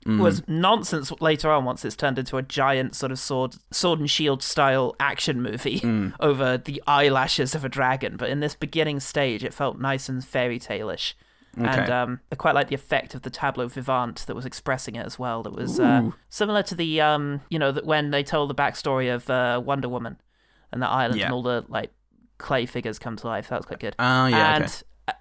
[0.05, 4.09] was nonsense later on once it's turned into a giant sort of sword sword and
[4.09, 5.81] shield style action movie
[6.19, 8.15] over the eyelashes of a dragon.
[8.17, 11.15] But in this beginning stage it felt nice and fairy tale-ish.
[11.57, 15.05] And um, I quite like the effect of the tableau vivant that was expressing it
[15.05, 15.43] as well.
[15.43, 19.13] That was uh, similar to the um, you know, that when they told the backstory
[19.13, 20.17] of uh, Wonder Woman
[20.71, 21.25] and the island Yeah.
[21.25, 21.91] and all the like
[22.37, 23.49] clay figures come to life.
[23.49, 23.95] That was quite good.
[23.99, 24.73] Oh, yeah, And okay.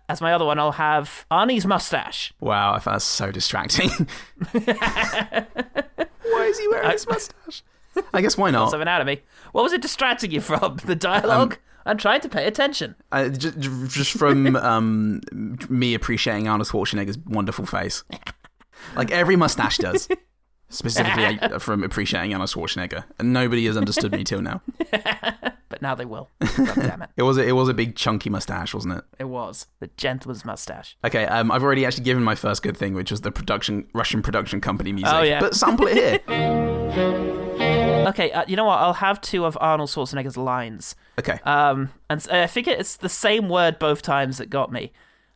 [0.09, 2.33] As my other one, I'll have Arnie's mustache.
[2.41, 3.91] Wow, I found that so distracting.
[4.53, 5.47] why
[6.47, 7.63] is he wearing his mustache?
[8.13, 8.73] I guess why not?
[8.73, 9.23] of anatomy.
[9.53, 10.79] What was it distracting you from?
[10.85, 11.55] The dialogue?
[11.55, 12.97] Um, I'm trying to pay attention.
[13.11, 15.21] Uh, just, just from um,
[15.69, 18.05] me appreciating Arnold Schwarzenegger's wonderful face,
[18.95, 20.09] like every mustache does.
[20.71, 24.61] Specifically from appreciating Arnold Schwarzenegger, and nobody has understood me till now.
[25.71, 26.31] But now they will.
[26.41, 27.11] God damn it.
[27.19, 29.05] It was a, it was a big chunky mustache, wasn't it?
[29.19, 29.67] It was.
[29.81, 30.97] The gentleman's mustache.
[31.05, 34.23] Okay, um, I've already actually given my first good thing, which was the production Russian
[34.23, 35.13] production company music.
[35.15, 35.41] Oh, yeah.
[35.41, 36.21] but sample it here.
[38.09, 38.79] Okay, uh, you know what?
[38.79, 40.95] I'll have two of Arnold Schwarzenegger's lines.
[41.19, 44.93] Okay, Um, and I think it's the same word both times that got me.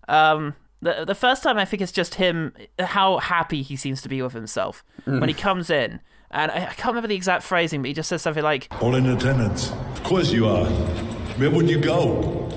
[0.09, 4.09] Um, the the first time I think it's just him, how happy he seems to
[4.09, 5.39] be with himself when he mm.
[5.39, 8.43] comes in, and I, I can't remember the exact phrasing, but he just says something
[8.43, 9.71] like, All in attendance.
[9.71, 10.67] Of course you are.
[10.67, 12.51] Where would you go?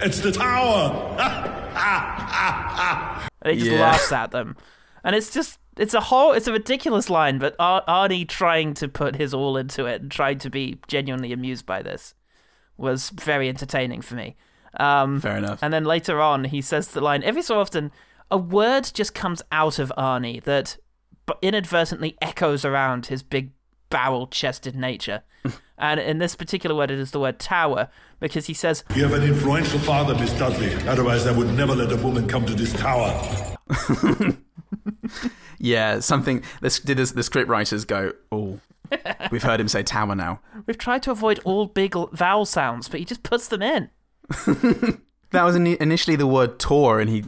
[0.00, 0.90] It's the tower!
[3.42, 3.80] and he just Yeah.
[3.80, 4.56] laughs at them,
[5.04, 8.88] and it's just it's a whole it's a ridiculous line, but Ar- Arnie trying to
[8.88, 12.14] put his all into it and trying to be genuinely amused by this
[12.76, 14.36] was very entertaining for me.
[14.78, 15.62] Um, fair enough.
[15.62, 17.92] And then later on, he says the line every so often,
[18.30, 20.78] a word just comes out of Arnie that
[21.40, 23.50] inadvertently echoes around his big
[23.90, 25.22] barrel chested nature.
[25.78, 27.88] and in this particular word, it is the word tower,
[28.20, 30.74] because he says, You have an influential father, Miss Dudley.
[30.88, 33.56] Otherwise, I would never let a woman come to this tower.
[35.62, 36.42] Yeah, something.
[36.60, 38.58] This did this, the script writers go, oh,
[39.30, 40.40] we've heard him say tower now.
[40.66, 43.88] We've tried to avoid all big vowel sounds, but he just puts them in.
[45.32, 47.22] That was initially the word tour, and he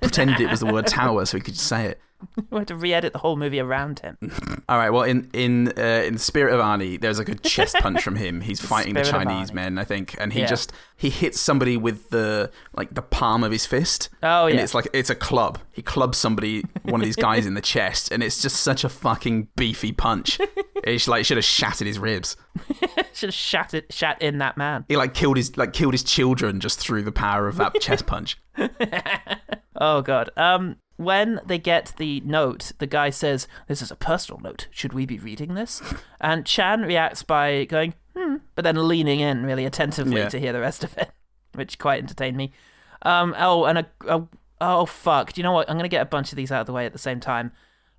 [0.00, 2.00] pretended it was the word tower, so he could say it.
[2.50, 4.16] We had to re edit the whole movie around him.
[4.68, 4.90] All right.
[4.90, 8.16] Well, in in uh, in the spirit of Arnie, there's like a chest punch from
[8.16, 8.40] him.
[8.40, 9.54] He's fighting the spirit of Chinese Arnie.
[9.54, 10.46] men, I think, and he Yeah.
[10.46, 14.08] just he hits somebody with the like the palm of his fist.
[14.22, 14.50] Oh, yeah.
[14.50, 14.64] and yeah.
[14.64, 15.58] it's like it's a club.
[15.72, 18.88] He clubs somebody, one of these guys, in the chest, and it's just such a
[18.88, 20.40] fucking beefy punch.
[20.84, 22.36] It's like should have shattered his ribs.
[23.12, 24.84] Should have shat, it, shat in that man.
[24.88, 28.06] He like killed his like killed his children just through the power of that chest
[28.06, 28.38] punch.
[29.76, 30.30] Oh god.
[30.36, 34.66] Um when they get the note, the guy says, This is a personal note.
[34.70, 35.80] Should we be reading this?
[36.20, 40.28] And Chan reacts by going, hmm, but then leaning in really attentively Yeah.
[40.28, 41.10] to hear the rest of it,
[41.54, 42.52] which quite entertained me.
[43.02, 44.26] Um, oh, and a, a
[44.60, 45.32] oh fuck.
[45.32, 45.70] Do you know what?
[45.70, 47.52] I'm gonna get a bunch of these out of the way at the same time.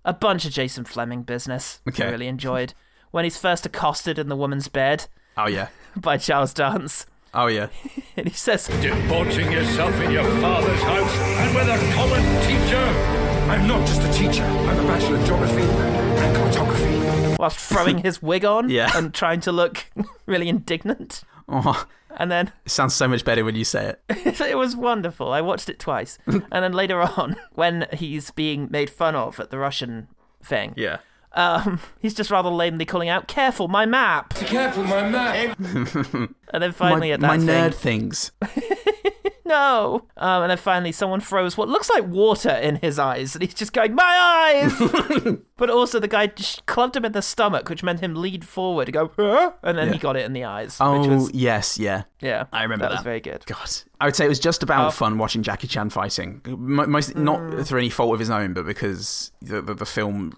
[0.04, 1.80] A bunch of Jason Flemyng business.
[1.88, 2.06] Okay.
[2.06, 2.74] I really enjoyed.
[3.12, 5.70] When he's first accosted in the woman's bed Oh yeah.
[5.96, 7.06] by Charles Dance.
[7.34, 7.68] Oh yeah.
[8.18, 12.78] And he says, Debauching yourself in your father's house and with a common teacher?
[13.50, 14.44] I'm not just a teacher.
[14.44, 17.36] I'm a bachelor of geography and cartography.
[17.40, 18.92] whilst throwing his wig on Yeah.
[18.96, 19.86] and trying to look
[20.26, 21.24] really indignant.
[21.48, 21.86] Oh,
[22.18, 24.42] And then it sounds so much better when you say it.
[24.42, 25.32] it was wonderful.
[25.32, 26.18] I watched it twice.
[26.28, 30.10] and then later on, when he's being made fun of at the Russian
[30.44, 30.98] thing, Yeah.
[31.34, 36.36] Um, he's just rather lamely calling out, "Careful, my map!" Careful, my man.
[36.52, 38.32] And then finally my, at that my thing, nerd things.
[39.46, 40.08] no.
[40.18, 43.54] Um, and then finally, someone throws what looks like water in his eyes, and he's
[43.54, 45.38] just going, my eyes!
[45.58, 48.88] but also, the guy just clubbed him in the stomach, which meant him lead forward
[48.88, 49.52] and go, huh?
[49.62, 50.78] and then he got it in the eyes.
[50.80, 52.06] Oh, which was, yes, yeah.
[52.20, 52.46] yeah.
[52.52, 52.90] I remember that.
[52.90, 52.96] that.
[52.96, 53.46] was very good.
[53.46, 53.70] God,
[54.02, 54.92] I would say it was just about Oh.
[54.92, 56.42] fun watching Jackie Chan fighting.
[56.48, 57.24] Most Mm.
[57.24, 60.34] not through any fault of his own, but because the, the the film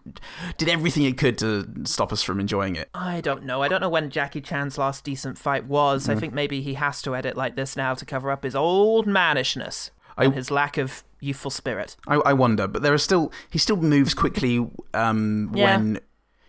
[0.58, 2.90] did everything it could to stop us from enjoying it.
[2.96, 3.62] I don't know.
[3.62, 6.08] I don't know when Jackie Chan's last decent fight was.
[6.08, 6.16] Mm.
[6.16, 9.06] I think maybe he has to edit like this now to cover up his old
[9.06, 11.96] mannishness I- and his lack of youthful spirit.
[12.08, 15.78] I, I wonder, but there are still he still moves quickly um, Yeah.
[15.78, 16.00] when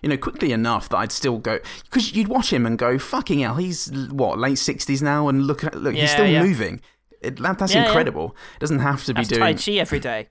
[0.02, 3.38] you know quickly enough that I'd still go because you'd watch him and go fucking
[3.40, 6.42] hell he's what late sixties now and look at look he's still yeah.
[6.42, 6.80] moving.
[7.22, 7.86] It, that, that's Yeah, yeah.
[7.88, 8.36] incredible.
[8.58, 10.28] Doesn't have to be That's doing Tai Chi every day.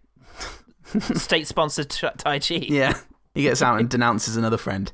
[1.16, 2.56] State sponsored Tai Chi.
[2.68, 2.98] Yeah.
[3.34, 4.92] He gets out and denounces another friend,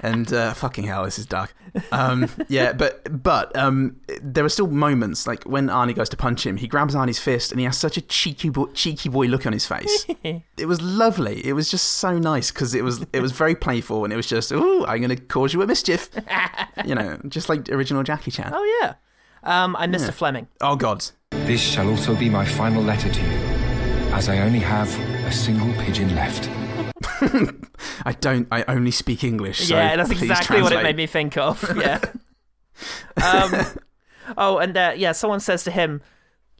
[0.00, 1.54] and uh, fucking hell, this is dark.
[1.92, 6.46] Um, yeah, but but um, there are still moments like when Arnie goes to punch
[6.46, 9.44] him, he grabs Arnie's fist, and he has such a cheeky boy, cheeky boy look
[9.44, 10.06] on his face.
[10.22, 11.44] it was lovely.
[11.46, 14.26] It was just so nice because it was it was very playful, and it was
[14.26, 16.08] just, oh, I'm going to cause you a mischief.
[16.86, 18.50] you know, just like original Jackie Chan.
[18.54, 18.94] Oh yeah.
[19.42, 20.08] Um, I'm Mr.
[20.08, 20.46] Flemyng.
[20.62, 21.04] Oh God,
[21.46, 23.38] This shall also be my final letter to you,
[24.14, 24.88] as I only have
[25.26, 26.48] a single pigeon left.
[28.06, 28.48] I don't.
[28.50, 29.68] I only speak English.
[29.68, 31.62] So yeah, that's please exactly what it made me think of.
[31.76, 32.00] Yeah.
[33.22, 33.66] um,
[34.38, 36.00] oh, and uh, yeah, someone says to him,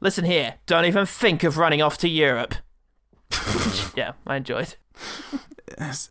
[0.03, 2.55] "Listen here, don't even think of running off to Europe."
[3.97, 4.75] Yeah, I enjoyed.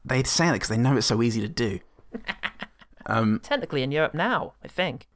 [0.06, 1.80] They say that because they know it's so easy to do.
[3.44, 5.08] Technically in Europe now, I think.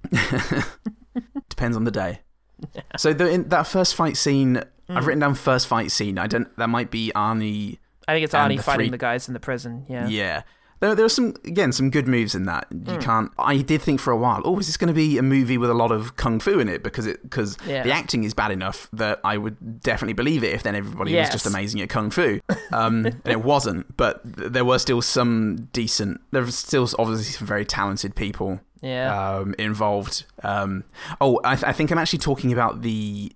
[1.49, 2.19] Depends on the day.
[2.97, 4.57] so the, in that first fight scene,
[4.89, 5.05] I've mm.
[5.05, 6.17] written down first fight scene.
[6.17, 6.55] I don't.
[6.57, 7.77] That might be Arnie.
[8.07, 9.85] I think it's Arnie the fighting three- the guys in the prison.
[9.89, 10.07] Yeah.
[10.07, 10.43] Yeah.
[10.79, 12.67] There, there are some again some good moves in that.
[12.71, 12.99] You Hmm.
[12.99, 13.31] can't.
[13.39, 14.41] I did think for a while.
[14.45, 16.69] Oh, is this going to be a movie with a lot of kung fu in
[16.69, 16.83] it?
[16.83, 17.83] Because it because Yeah.
[17.83, 21.27] the acting is bad enough that I would definitely believe it if then everybody Yes.
[21.33, 22.39] was just amazing at kung fu.
[22.71, 23.95] Um, and it wasn't.
[23.97, 26.21] But there were still some decent.
[26.31, 29.37] There were still obviously some very talented people Yeah.
[29.37, 30.25] um, involved.
[30.43, 30.83] Um,
[31.21, 33.31] oh, I, th- I think I'm actually talking about the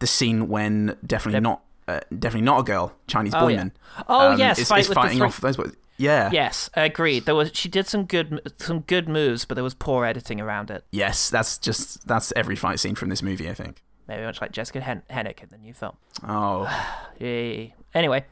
[0.00, 3.56] the scene when definitely not uh, definitely not a girl Chinese Oh, yeah.
[3.56, 3.72] boyman.
[4.08, 5.72] Oh, yes, is, fight is fighting off those boys.
[6.02, 6.30] Yeah.
[6.32, 7.26] Yes, agreed.
[7.26, 10.68] There was she did some good some good moves, but there was poor editing around
[10.70, 10.84] it.
[10.90, 13.48] Yes, that's just that's every fight scene from this movie.
[13.48, 13.82] I think.
[14.08, 15.96] Maybe much like Jessica Hen- Henwick in the new film.
[16.26, 16.68] Oh,
[17.18, 17.74] Yay.
[17.94, 18.24] Anyway,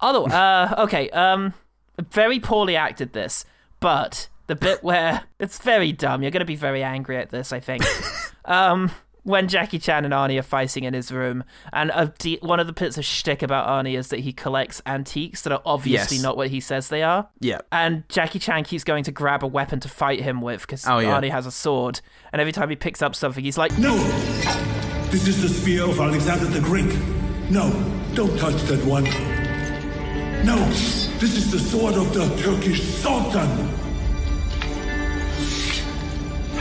[0.00, 1.54] other uh, okay, um,
[2.10, 3.46] very poorly acted this,
[3.80, 6.22] but the bit where it's very dumb.
[6.22, 7.84] You're gonna be very angry at this, I think.
[8.44, 8.90] um,
[9.24, 12.66] when Jackie Chan and Arnie are fighting in his room, and a de- one of
[12.66, 16.22] the bits of shtick about Arnie is that he collects antiques that are obviously Yes.
[16.22, 17.28] not what he says they are.
[17.40, 17.58] yeah.
[17.72, 20.98] And Jackie Chan keeps going to grab a weapon to fight him with because Oh,
[21.00, 21.18] yeah.
[21.20, 22.00] Arnie has a sword.
[22.32, 23.96] And every time he picks up something, he's like, No!
[25.10, 26.92] This is the spear of Alexander the Great.
[27.50, 27.70] No,
[28.14, 29.04] don't touch that one.
[30.44, 30.56] No,
[31.18, 33.70] this is the sword of the Turkish Sultan.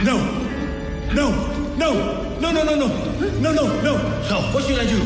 [0.03, 0.17] No,
[1.13, 2.87] no, no, no, no, no, no,
[3.39, 4.21] no, no, no.
[4.23, 4.99] So, what should I do?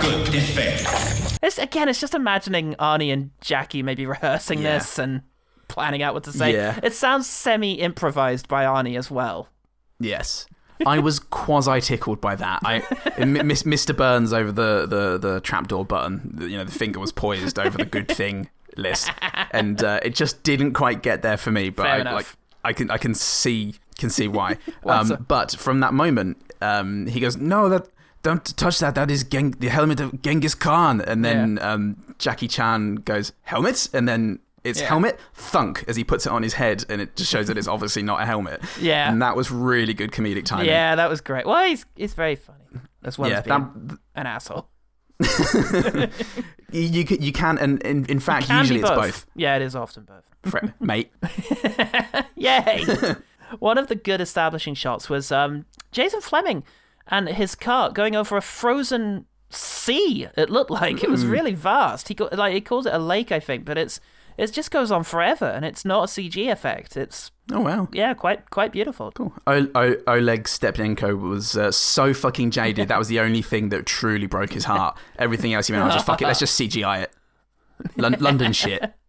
[0.00, 1.38] Good, that's fair.
[1.42, 4.78] It's, again, it's just imagining Arnie and Jackie maybe rehearsing Yeah.
[4.78, 5.22] this and
[5.68, 6.52] planning out what to say.
[6.52, 6.78] Yeah.
[6.82, 9.48] It sounds semi improvised by Arnie as well.
[10.00, 10.46] Yes.
[10.86, 12.60] I was quasi tickled by that.
[12.64, 12.80] I
[13.18, 13.96] Mr.
[13.96, 16.38] Burns over the, the, the trapdoor button.
[16.40, 19.10] You know, the finger was poised over the good thing list,
[19.50, 21.70] and uh, it just didn't quite get there for me.
[21.70, 22.14] But Fair I, enough.
[22.14, 22.26] like,
[22.64, 24.56] I can I can see can see why.
[24.84, 27.86] Um, but from that moment, um, he goes, "No, that
[28.22, 28.94] don't touch that.
[28.94, 33.88] That is Geng- the helmet of Genghis Khan." And then um, Jackie Chan goes, "Helmet,"
[33.92, 34.38] and then.
[34.64, 34.88] It's Yeah.
[34.88, 37.68] helmet thunk as he puts it on his head, and it just shows that it's
[37.68, 38.60] obviously not a helmet.
[38.80, 39.08] Yeah.
[39.10, 40.66] and that was really good comedic timing.
[40.66, 41.46] Yeah, that was great.
[41.46, 42.64] Well, he's, he's very funny
[43.04, 44.68] as well Yeah, as being that- an asshole.
[46.70, 50.62] You, you can, and in, in fact, usually it's both, Yeah, it is often both.
[50.80, 51.10] Mate.
[52.36, 52.84] Yay!
[53.58, 56.62] One of the good establishing shots was um, Jason Flemyng
[57.06, 60.26] and his cart going over a frozen sea.
[60.36, 61.30] It looked like it was Hmm.
[61.30, 62.08] really vast.
[62.08, 64.00] He got, like he calls it a lake, I think, but it's
[64.36, 66.96] it just goes on forever, and it's not a CG effect.
[66.96, 69.10] It's Oh wow, yeah, quite quite beautiful.
[69.12, 69.32] cool.
[69.46, 72.88] O- o- Oleg Stepchenko was uh, so fucking jaded.
[72.88, 74.96] That was the only thing that truly broke his heart.
[75.18, 76.26] Everything else, he went, "Oh, just fuck it.
[76.26, 77.12] Let's just CGI it."
[77.96, 78.92] Lon- London shit.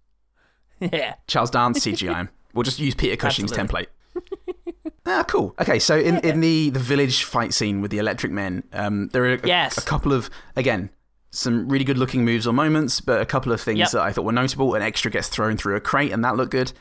[0.80, 2.30] Yeah, Charles Dance CGI him.
[2.54, 3.86] We'll just use Peter Cushing's Absolutely.
[3.86, 3.88] template.
[5.06, 5.56] ah, cool.
[5.60, 9.24] Okay, so in, in the, the village fight scene with the electric men, um, there
[9.26, 9.78] are a, Yes.
[9.78, 10.90] a couple of again
[11.32, 13.92] some really good looking moves or moments, but a couple of things Yep.
[13.92, 14.74] that I thought were notable.
[14.74, 16.74] An extra gets thrown through a crate, and that looked good.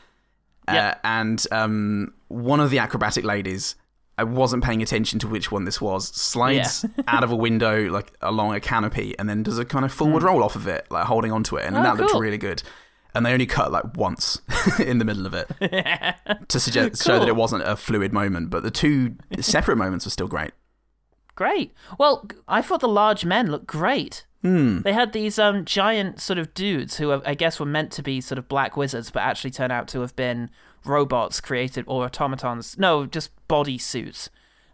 [0.67, 0.95] Yep.
[0.95, 3.75] Uh, and um, one of the acrobatic ladies
[4.17, 6.07] I wasn't paying attention to which one this was.
[6.09, 9.93] Slides out of a window, like along a canopy, and then does a kind of
[9.93, 11.77] forward roll off of it, like holding onto it, and.
[11.77, 12.61] Oh, that looked really good.
[13.19, 14.39] And they only cut like once
[14.79, 15.51] in the middle of it
[16.47, 20.11] to suggest show that it wasn't a fluid moment, but the two separate moments were
[20.11, 20.51] still great.
[21.35, 21.73] Great.
[21.97, 24.25] Well, I thought the large men looked great.
[24.41, 24.83] Hmm.
[24.83, 28.21] They had these um giant sort of dudes who I guess were meant to be
[28.21, 30.49] sort of black wizards, but actually turn out to have been
[30.85, 32.77] robots created or automatons.
[32.77, 34.29] No, just body suits.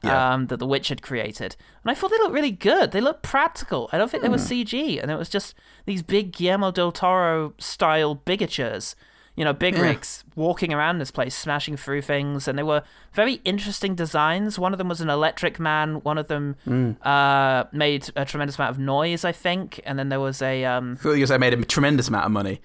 [0.05, 0.33] Yeah.
[0.33, 2.91] Um, that the witch had created, and I thought they looked really good.
[2.91, 3.89] They looked practical.
[3.91, 4.43] I don't think they were Hmm.
[4.45, 5.53] CG, and it was just
[5.85, 8.95] these big Guillermo del Toro style bigatures,
[9.35, 9.81] you know, big Yeah.
[9.81, 12.83] rigs walking around this place, smashing through things, and they were
[13.13, 14.57] very interesting designs.
[14.57, 15.95] One of them was an electric man.
[16.03, 16.95] One of them Mm.
[17.05, 20.97] uh, made a tremendous amount of noise, I think, and then there was a um,
[20.99, 22.61] I thought you were made a tremendous amount of money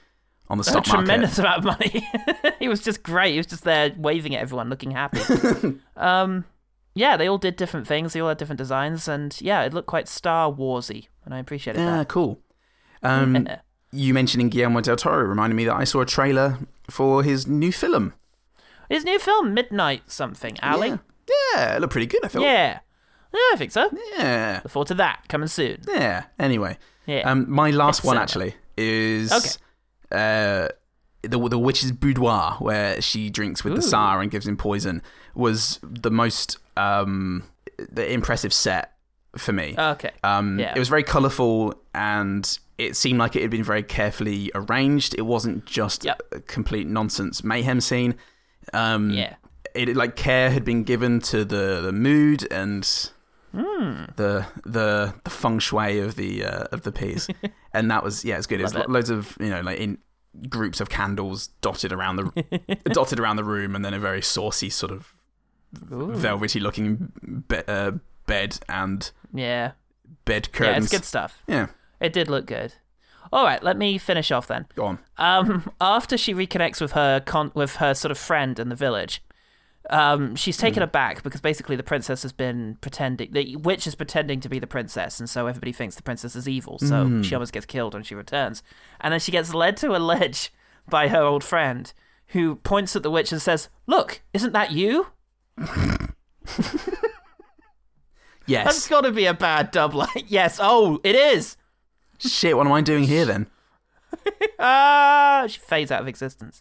[0.49, 1.07] on the a stock market.
[1.07, 2.09] tremendous amount of money.
[2.61, 3.33] he was just great.
[3.33, 5.21] He was just there waving at everyone, looking happy.
[5.97, 6.45] um,
[6.95, 8.13] yeah, they all did different things.
[8.13, 11.79] They all had different designs, and yeah, it looked quite Star Warsy, and I appreciated
[11.81, 11.97] Yeah, that.
[11.99, 12.41] Yeah, cool.
[13.03, 13.49] Um,
[13.93, 16.59] you mentioning Guillermo del Toro reminded me that I saw a trailer
[16.91, 18.13] for his new film.
[18.89, 20.89] His new film, Midnight something, Ali.
[20.89, 20.97] Yeah,
[21.55, 22.25] yeah it looked pretty good.
[22.25, 22.43] I thought.
[22.43, 22.81] Yeah.
[23.33, 23.89] Yeah, I think so.
[24.19, 24.61] Yeah.
[24.65, 25.83] Look forward to that coming soon.
[25.89, 26.25] Yeah.
[26.39, 26.77] Anyway,
[27.07, 27.31] Yeah.
[27.31, 29.49] um, my last It's one actually is Okay.
[30.11, 30.69] uh,
[31.23, 33.83] the the witch's boudoir, where she drinks with the Ooh.
[33.83, 35.01] Tsar and gives him poison,
[35.35, 37.45] was the most um,
[37.91, 38.93] the impressive set
[39.37, 39.75] for me.
[39.79, 40.11] Okay.
[40.25, 40.75] Um, Yeah.
[40.75, 45.15] It was very colourful and it seemed like it had been very carefully arranged.
[45.19, 46.23] It wasn't just Yep.
[46.33, 48.15] a complete nonsense mayhem scene.
[48.73, 49.35] Um, Yeah.
[49.75, 52.85] It like care had been given to the, the mood and
[53.53, 54.05] Hmm.
[54.15, 57.27] the the the feng shui of the uh, of the piece,
[57.75, 58.61] and that was yeah, it's good.
[58.61, 58.79] It's it.
[58.79, 59.99] lo- loads of you know like in
[60.49, 64.71] groups of candles dotted around the dotted around the room, and then a very saucy
[64.71, 65.15] sort of
[65.93, 66.15] Ooh.
[66.15, 67.93] velvety looking be- uh,
[68.27, 69.73] bed and Yeah.
[70.25, 70.77] bed curtains.
[70.77, 71.43] Yeah, it's good stuff.
[71.47, 71.67] Yeah,
[72.01, 72.75] It did look good.
[73.33, 74.67] All right, let me finish off then.
[74.75, 74.99] go on.
[75.17, 79.23] Um, after she reconnects with her con- with her sort of friend in the village,
[79.89, 83.33] um, she's taken aback because basically the princess has been pretending.
[83.33, 86.49] The witch is pretending to be the princess, and so everybody thinks the princess is
[86.49, 86.79] evil.
[86.81, 88.63] So she almost gets killed when she returns,
[89.01, 90.53] and then she gets led to a ledge
[90.89, 91.93] by her old friend,
[92.29, 95.09] who points at the witch and says, "Look, isn't that you?"
[98.47, 98.65] Yes.
[98.65, 100.09] That's got to be a bad dub line.
[100.27, 100.59] yes.
[100.61, 101.57] Oh, it is.
[102.19, 103.47] Shit, what am I doing here then?
[104.63, 106.61] Ah, she fades out of existence.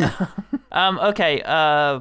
[0.72, 2.00] um, okay, uh,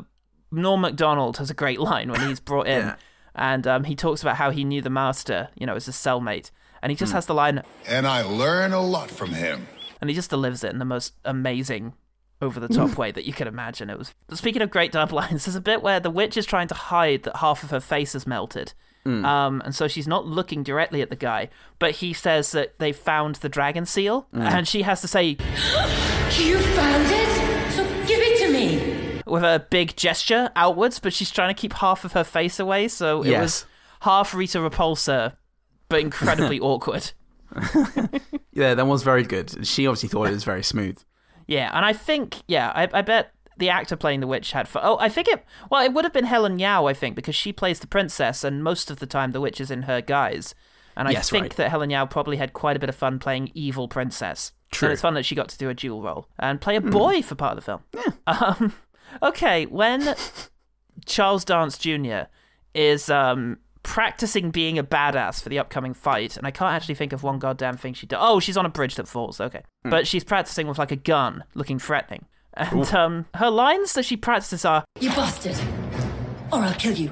[0.52, 2.96] Norm MacDonald has a great line when he's brought in, Yeah.
[3.36, 6.50] and um, he talks about how he knew the master, you know, as his cellmate,
[6.82, 7.18] and he just Hmm.
[7.18, 9.68] has the line, And I learn a lot from him.
[10.02, 11.94] and he just delivers it in the most amazing,
[12.42, 13.90] over the top way that you can imagine.
[13.90, 14.14] It was.
[14.34, 17.24] Speaking of great dub lines, there's a bit where the witch is trying to hide
[17.24, 18.74] that half of her face has melted.
[19.08, 22.92] Um, and so she's not looking directly at the guy, but he says that they
[22.92, 25.26] found the dragon seal, and she has to say,
[26.40, 27.72] You found it?
[27.74, 29.22] So give it to me.
[29.28, 32.88] with a big gesture outwards, but she's trying to keep half of her face away,
[32.88, 33.42] so it Yes.
[33.42, 33.66] was
[34.02, 35.36] half Rita Repulsa,
[35.88, 37.12] but incredibly awkward.
[38.54, 39.68] Yeah, that was very good.
[39.68, 40.98] She obviously thought it was very smooth.
[41.48, 44.82] Yeah, and I think, yeah, I, I bet the actor playing the witch had fun.
[44.86, 47.54] Oh, I think it, well, it would have been Helen Yao, I think, because she
[47.54, 50.56] plays the princess, and most of the time the witch is in her guise.
[50.98, 51.56] And I Yes, think right.
[51.58, 54.54] that Helen Yao probably had quite a bit of fun playing evil princess.
[54.72, 54.88] True.
[54.88, 57.22] And it's fun that she got to do a dual role and play a boy
[57.22, 57.84] for part of the film.
[57.94, 58.12] Yeah.
[58.28, 58.74] Um,
[59.22, 60.16] okay, when
[61.06, 62.24] Charles Dance Jr.
[62.74, 67.14] is um, practicing being a badass for the upcoming fight, and I can't actually think
[67.14, 68.20] of one goddamn thing she does.
[68.22, 69.40] Oh, she's on a bridge that falls.
[69.40, 72.26] Okay, but she's practicing with like a gun, looking threatening.
[72.56, 75.58] And um, her lines that she practices are You bastard.
[76.52, 77.12] Or I'll kill you.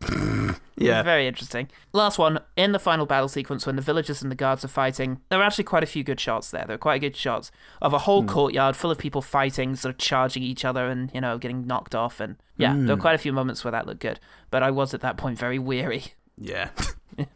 [0.80, 1.02] Yeah.
[1.02, 1.68] very interesting.
[1.92, 5.20] Last one, in the final battle sequence when the villagers and the guards are fighting,
[5.28, 6.64] there are actually quite a few good shots there.
[6.66, 7.50] There are quite good shots
[7.82, 8.28] of a whole hmm.
[8.28, 11.94] courtyard full of people fighting, sort of charging each other and, you know, getting knocked
[11.94, 12.20] off.
[12.20, 13.00] And yeah, there were hmm.
[13.00, 14.20] quite a few moments where that looked good.
[14.50, 16.04] But I was at that point very weary.
[16.36, 16.70] Yeah.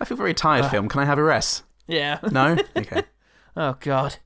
[0.00, 0.68] I feel very tired, ah.
[0.68, 0.88] film.
[0.88, 1.64] Can I have a rest?
[1.86, 2.18] Yeah.
[2.30, 2.56] No?
[2.76, 3.02] Okay.
[3.56, 4.16] Oh god.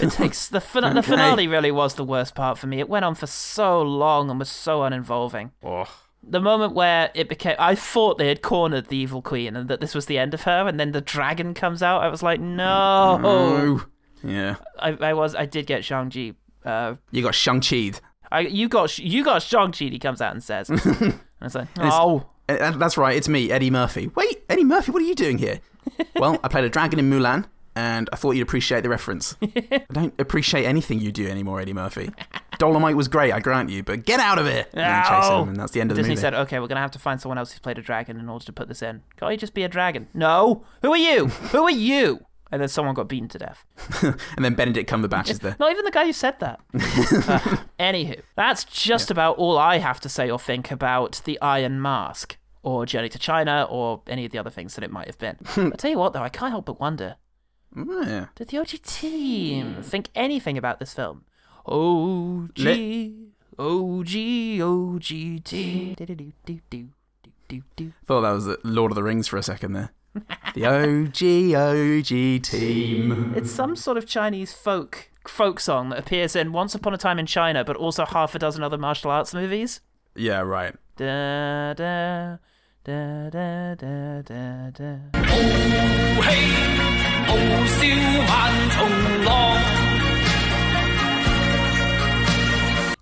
[0.00, 2.80] It takes the fin- the finale really was the worst part for me.
[2.80, 5.52] It went on for so long and was so uninvolving.
[5.62, 5.88] Oh.
[6.30, 9.80] The moment where it became I thought they had cornered the evil queen and that
[9.80, 12.02] this was the end of her and then the dragon comes out.
[12.02, 13.86] I was like, "No." Oh.
[14.22, 14.56] Yeah.
[14.78, 17.92] I, I was I did get Shang-Chi uh You got Shang-Chi.
[18.30, 20.70] I you got you got Shang-Chi he comes out and says.
[21.00, 24.10] and it's like, "Oh, Uh, That's right, it's me, Eddie Murphy.
[24.14, 25.60] Wait, Eddie Murphy, what are you doing here?
[26.16, 27.46] well, I played a dragon in Mulan,
[27.80, 29.36] and I thought you'd appreciate the reference.
[29.42, 32.10] I don't appreciate anything you do anymore, Eddie Murphy.
[32.58, 34.66] Dolemite was great, I grant you, but get out of here.
[34.74, 36.20] And chase him, and that's the end of the Disney movie.
[36.20, 38.44] said, "Okay, we're gonna have to find someone else who's played a dragon in order
[38.44, 39.02] to put this in.
[39.16, 40.08] Can't you just be a dragon?
[40.12, 40.64] No.
[40.82, 41.26] Who are you?
[41.52, 43.64] Who are you?" And then someone got beaten to death.
[44.36, 45.56] and then Benedict Cumberbatch is there.
[45.60, 46.60] Not even the guy who said that.
[46.74, 51.80] Uh, anywho, that's just about all I have to say or think about the Iron
[51.80, 55.18] Mask, or Journey to China, or any of the other things that it might have
[55.18, 55.36] been.
[55.56, 57.16] I tell you what, though, I can't help but wonder:
[57.76, 58.26] Yeah.
[58.34, 61.24] did the OG team think anything about this film?
[61.66, 62.58] OG,
[63.58, 65.94] OG, OG team.
[68.06, 69.90] Thought that was the Lord of the Rings for a second there.
[70.54, 71.22] The OG
[71.54, 73.34] OG team.
[73.36, 77.20] It's some sort of Chinese folk folk song that appears in Once Upon a Time
[77.20, 79.80] in China, but also half a dozen other martial arts movies.
[80.16, 80.74] Yeah, right.
[80.96, 82.38] Da da
[82.84, 84.96] da da da da da.
[87.26, 87.88] 傲笑
[88.28, 89.79] 万重浪。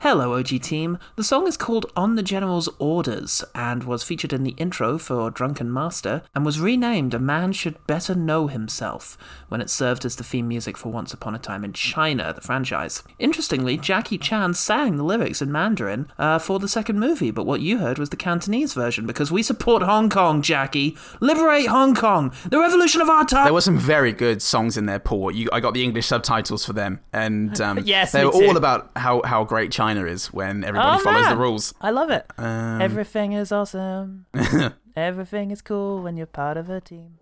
[0.03, 0.97] Hello, OG team.
[1.17, 5.29] The song is called On the General's Orders and was featured in the intro for
[5.29, 9.19] Drunken Master and was renamed A Man Should Better Know Himself
[9.49, 12.41] when it served as the theme music for Once Upon a Time in China, the
[12.41, 13.03] franchise.
[13.19, 17.61] Interestingly, Jackie Chan sang the lyrics in Mandarin uh, for the second movie, but what
[17.61, 20.97] you heard was the Cantonese version because we support Hong Kong, Jackie.
[21.19, 22.33] Liberate Hong Kong!
[22.49, 23.47] The revolution of our time!
[23.47, 25.33] There were some very good songs in there, Paul.
[25.33, 28.47] You, I got the English subtitles for them, and um, Yes, they were too.
[28.47, 31.31] all about how, how great China is when everybody Oh, follows man.
[31.37, 31.73] the rules.
[31.81, 32.27] I love it.
[32.37, 34.27] Um, Everything is awesome.
[34.97, 37.19] Everything is cool when you're part of a team.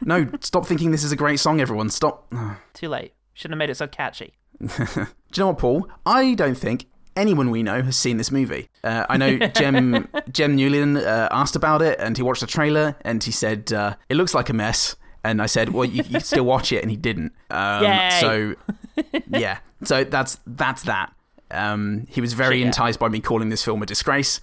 [0.00, 1.90] no, stop thinking this is a great song, everyone.
[1.90, 2.32] Stop.
[2.74, 3.12] Too late.
[3.34, 4.34] Shouldn't have made it so catchy.
[4.58, 5.06] Do you
[5.38, 5.88] know what, Paul?
[6.06, 6.86] I don't think
[7.16, 8.68] anyone we know has seen this movie.
[8.82, 12.96] Uh, I know Jem Jem Newlin uh, asked about it, and he watched the trailer,
[13.02, 14.96] and he said uh, it looks like a mess.
[15.24, 17.32] And I said, well, you, you still watch it, and he didn't.
[17.50, 18.10] Um, Yay.
[18.20, 18.54] So
[19.28, 21.12] yeah, so that's that's that.
[21.52, 22.66] Um, he was very yeah.
[22.66, 24.40] enticed by me calling this film a disgrace,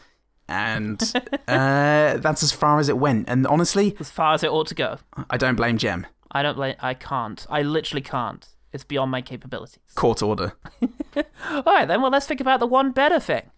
[0.47, 1.01] and
[1.47, 3.29] uh, that's as far as it went.
[3.29, 4.97] And honestly, As far as it ought to go.
[5.29, 6.07] I don't blame Jem.
[6.31, 6.75] I don't blame.
[6.79, 7.45] I can't.
[7.49, 8.47] I literally can't.
[8.71, 9.79] It's beyond my capabilities.
[9.95, 10.53] Court order.
[11.49, 12.01] All right, then.
[12.01, 13.49] Well, let's think about the one better thing.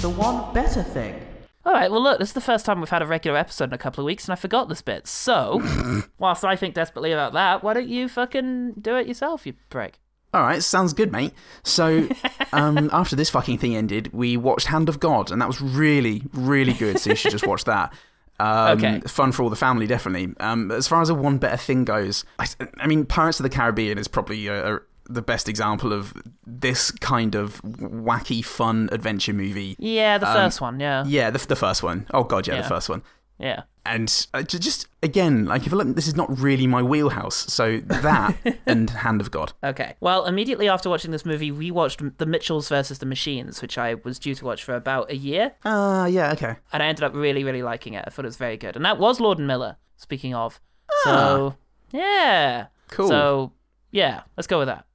[0.00, 1.20] The one better thing.
[1.64, 1.90] All right.
[1.90, 2.18] Well, look.
[2.18, 4.24] This is the first time we've had a regular episode in a couple of weeks,
[4.26, 5.06] and I forgot this bit.
[5.06, 5.62] So,
[6.18, 9.98] whilst I think desperately about that, why don't you fucking do it yourself, you prick?
[10.34, 11.32] All right, sounds good, mate.
[11.62, 12.08] So,
[12.52, 16.22] um, after this fucking thing ended, we watched Hand of God, and that was really,
[16.32, 16.98] really good.
[16.98, 17.92] So you should just watch that.
[18.40, 19.00] Um, Okay.
[19.06, 20.34] Fun for all the family, definitely.
[20.40, 22.46] Um, as far as a one better thing goes, I,
[22.78, 24.78] I mean, Pirates of the Caribbean is probably uh
[25.08, 26.14] the best example of
[26.46, 29.74] this kind of wacky, fun adventure movie.
[29.78, 30.80] Yeah, the Um, first one.
[30.80, 31.04] Yeah.
[31.06, 32.06] Yeah, the, the first one.
[32.14, 32.62] Oh god, yeah, Yeah.
[32.62, 33.02] the first one.
[33.38, 33.62] Yeah.
[33.84, 37.34] And uh, just again, like if I look, this is not really my wheelhouse.
[37.52, 39.52] So that and Hand of God.
[39.64, 39.96] Okay.
[40.00, 43.94] Well, immediately after watching this movie, we watched The Mitchells versus the Machines, which I
[44.04, 46.56] was due to watch for about a year, Ah, yeah, okay.
[46.72, 48.04] and I ended up really, really liking it.
[48.06, 49.76] I thought it was very good, and that was Lord and Miller.
[49.96, 50.60] Speaking of,
[51.04, 51.56] so
[51.90, 53.08] yeah, Cool.
[53.08, 53.52] So
[53.90, 54.86] yeah, let's go with that.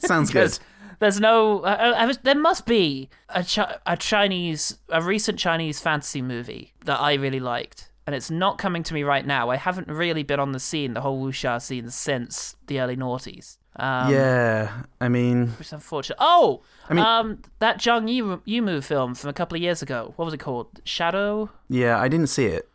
[0.00, 0.58] Sounds good.
[0.98, 5.80] There's no, I, I was, there must be a chi- a Chinese, a recent Chinese
[5.80, 9.50] fantasy movie that I really liked, and it's not coming to me right now.
[9.50, 13.58] I haven't really been on the scene, the whole wuxia scene, since the early noughties.
[13.78, 16.16] Um, yeah, I mean, Which is unfortunate.
[16.18, 20.14] Oh, I mean- um, that Zhang Yu- Yimou film from a couple of years ago.
[20.16, 20.80] What was it called?
[20.84, 21.50] Shadow.
[21.68, 22.68] yeah, I didn't see it.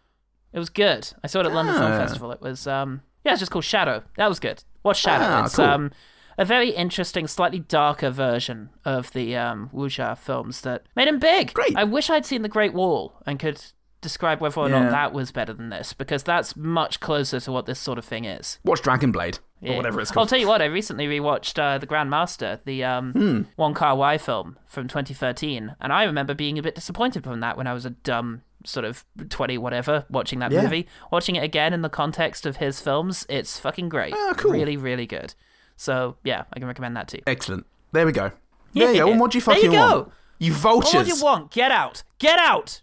[0.53, 1.09] It was good.
[1.23, 1.97] I saw it at London Film Ah.
[1.97, 2.31] Festival.
[2.33, 4.03] It was um, yeah, it's just called Shadow.
[4.17, 4.63] That was good.
[4.83, 5.23] Watch Shadow.
[5.27, 5.65] Ah, it's cool.
[5.65, 5.91] um,
[6.37, 11.53] a very interesting, slightly darker version of the um wuxia films that made him big.
[11.53, 11.75] Great.
[11.75, 13.61] I wish I'd seen The Great Wall and could
[14.01, 14.81] describe whether or Yeah.
[14.83, 18.05] not that was better than this because that's much closer to what this sort of
[18.05, 18.57] thing is.
[18.63, 19.73] Watch Dragon Blade Yeah.
[19.73, 20.25] or whatever it's called.
[20.25, 23.41] I'll tell you what, I recently rewatched uh, The Grandmaster, the um, Hmm.
[23.57, 27.57] Wong Kar Wai film from 2013, and I remember being a bit disappointed from that
[27.57, 30.63] when I was a dumb sort of 20 whatever watching that Yeah.
[30.63, 30.87] movie.
[31.11, 34.13] Watching it again in the context of his films, it's fucking great.
[34.17, 34.51] Ah, cool.
[34.51, 35.35] Really, really good.
[35.81, 37.21] So yeah, I can recommend that too.
[37.25, 37.65] Excellent.
[37.91, 38.31] There we go.
[38.73, 39.09] There you go.
[39.11, 39.95] And what do you fucking There you go.
[40.01, 40.11] want?
[40.37, 41.07] You What vultures.
[41.07, 41.49] do you want?
[41.51, 42.03] Get out!
[42.19, 42.81] Get out!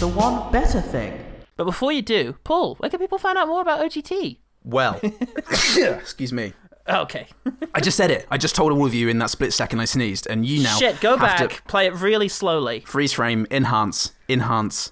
[0.00, 1.24] The one better thing.
[1.56, 4.38] But before you do, Paul, where can people find out more about OGT?
[4.64, 4.98] Well,
[5.70, 6.54] excuse me.
[6.88, 7.28] Okay.
[7.72, 8.26] I just said it.
[8.28, 10.76] I just told all of you in that split second I sneezed, and you now
[10.76, 12.80] Shit, go have back, to play it really slowly.
[12.80, 14.90] freeze frame, enhance, enhance,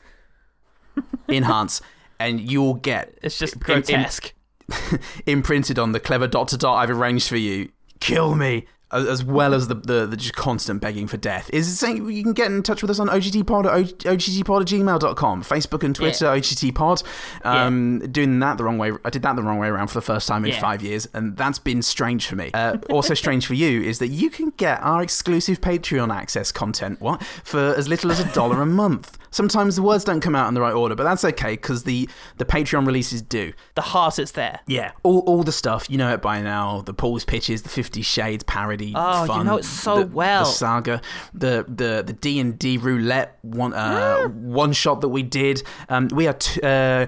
[1.28, 1.80] enhance,
[2.20, 4.32] and you'll get It's just im- im- grotesque.
[5.26, 7.70] imprinted on the clever dot to dot I've arranged for you.
[8.00, 8.66] Kill me.
[8.92, 12.24] as well as the, the, the just constant begging for death, is it saying you
[12.24, 16.24] can get in touch with us on OGTpod at OGTpod at gmail.com, Facebook and Twitter,
[16.24, 16.40] Yeah.
[16.40, 17.04] OGTpod.
[17.44, 20.00] Um, Doing that the wrong way, I did that the wrong way around for the
[20.02, 20.60] first time in Yeah.
[20.60, 22.50] five years, and that's been strange for me.
[22.52, 27.00] Uh, also, strange for you is that you can get our exclusive Patreon access content,
[27.00, 29.16] what, for as little as a dollar a month.
[29.30, 32.08] Sometimes the words don't come out in the right order, but that's okay because the,
[32.38, 33.52] the Patreon releases do.
[33.74, 34.60] The heart is there.
[34.66, 36.82] Yeah, all, all the stuff you know it by now.
[36.82, 38.92] The Paul's pitches, the Fifty Shades parody.
[38.96, 40.44] Oh, you know it so the, well.
[40.44, 41.00] The saga,
[41.32, 45.62] the the the D and D roulette one uh, one shot that we did.
[45.88, 47.06] Um, we are t- uh,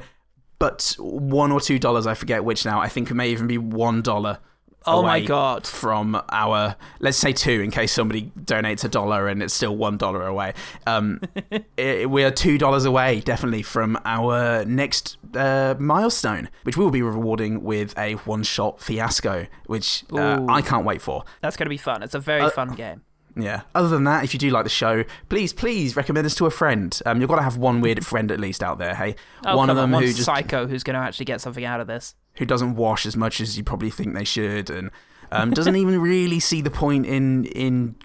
[0.59, 2.07] but one or two dollars.
[2.07, 2.81] I forget which now.
[2.81, 4.39] I think it may even be one dollar.
[4.87, 5.67] Oh my God.
[5.67, 9.97] From our, let's say two, in case somebody donates a dollar and it's still one
[9.97, 10.55] dollar away.
[10.87, 11.21] Um,
[11.79, 16.91] i we are two dollars away, definitely, from our next uh, milestone, which we will
[16.91, 21.25] be rewarding with a one-shot fiasco, which uh, I can't wait for.
[21.41, 22.03] That's going to be fun.
[22.03, 23.03] It's a very Uh, fun game.
[23.35, 23.63] Yeah.
[23.75, 26.51] Other than that, if you do like the show, please, please recommend us to a
[26.51, 27.01] friend.
[27.07, 28.95] Um, you've got to have one weird friend at least out there.
[28.95, 29.15] Hey,
[29.47, 31.65] Oh, one of on, them one who just psycho who's going to actually get something
[31.65, 32.15] out of this.
[32.37, 34.91] Who doesn't wash as much as you probably think they should, and
[35.33, 37.97] um, doesn't even really see the point in in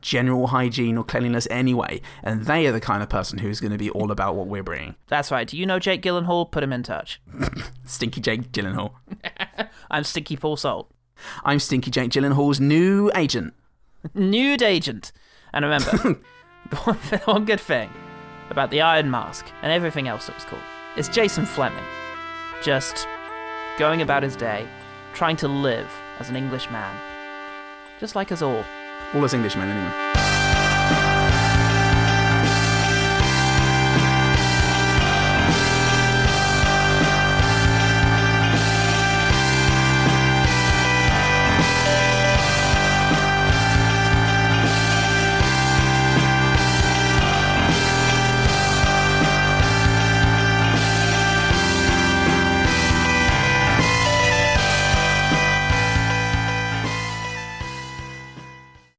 [0.00, 2.00] general hygiene or cleanliness anyway.
[2.22, 4.62] And they are the kind of person who's going to be all about what we're
[4.62, 4.94] bringing.
[5.08, 5.46] That's right.
[5.46, 6.50] Do you know Jake Gyllenhaal?
[6.50, 7.20] Put him in touch.
[7.84, 8.92] Stinky Jake Gyllenhaal.
[9.90, 10.90] I'm Stinky Paul Salt.
[11.44, 13.54] I'm Stinky Jake Gyllenhaal's new agent.
[14.14, 15.12] Nude agent.
[15.52, 16.18] And remember,
[16.70, 17.90] the one, one good thing
[18.50, 20.62] about the Iron Mask and everything else that was called
[20.96, 21.82] is Jason Flemyng
[22.62, 23.06] just
[23.78, 24.66] going about his day,
[25.14, 26.94] trying to live as an English man.
[28.00, 28.64] Just like us all.
[29.14, 30.05] All us Englishmen, anyway.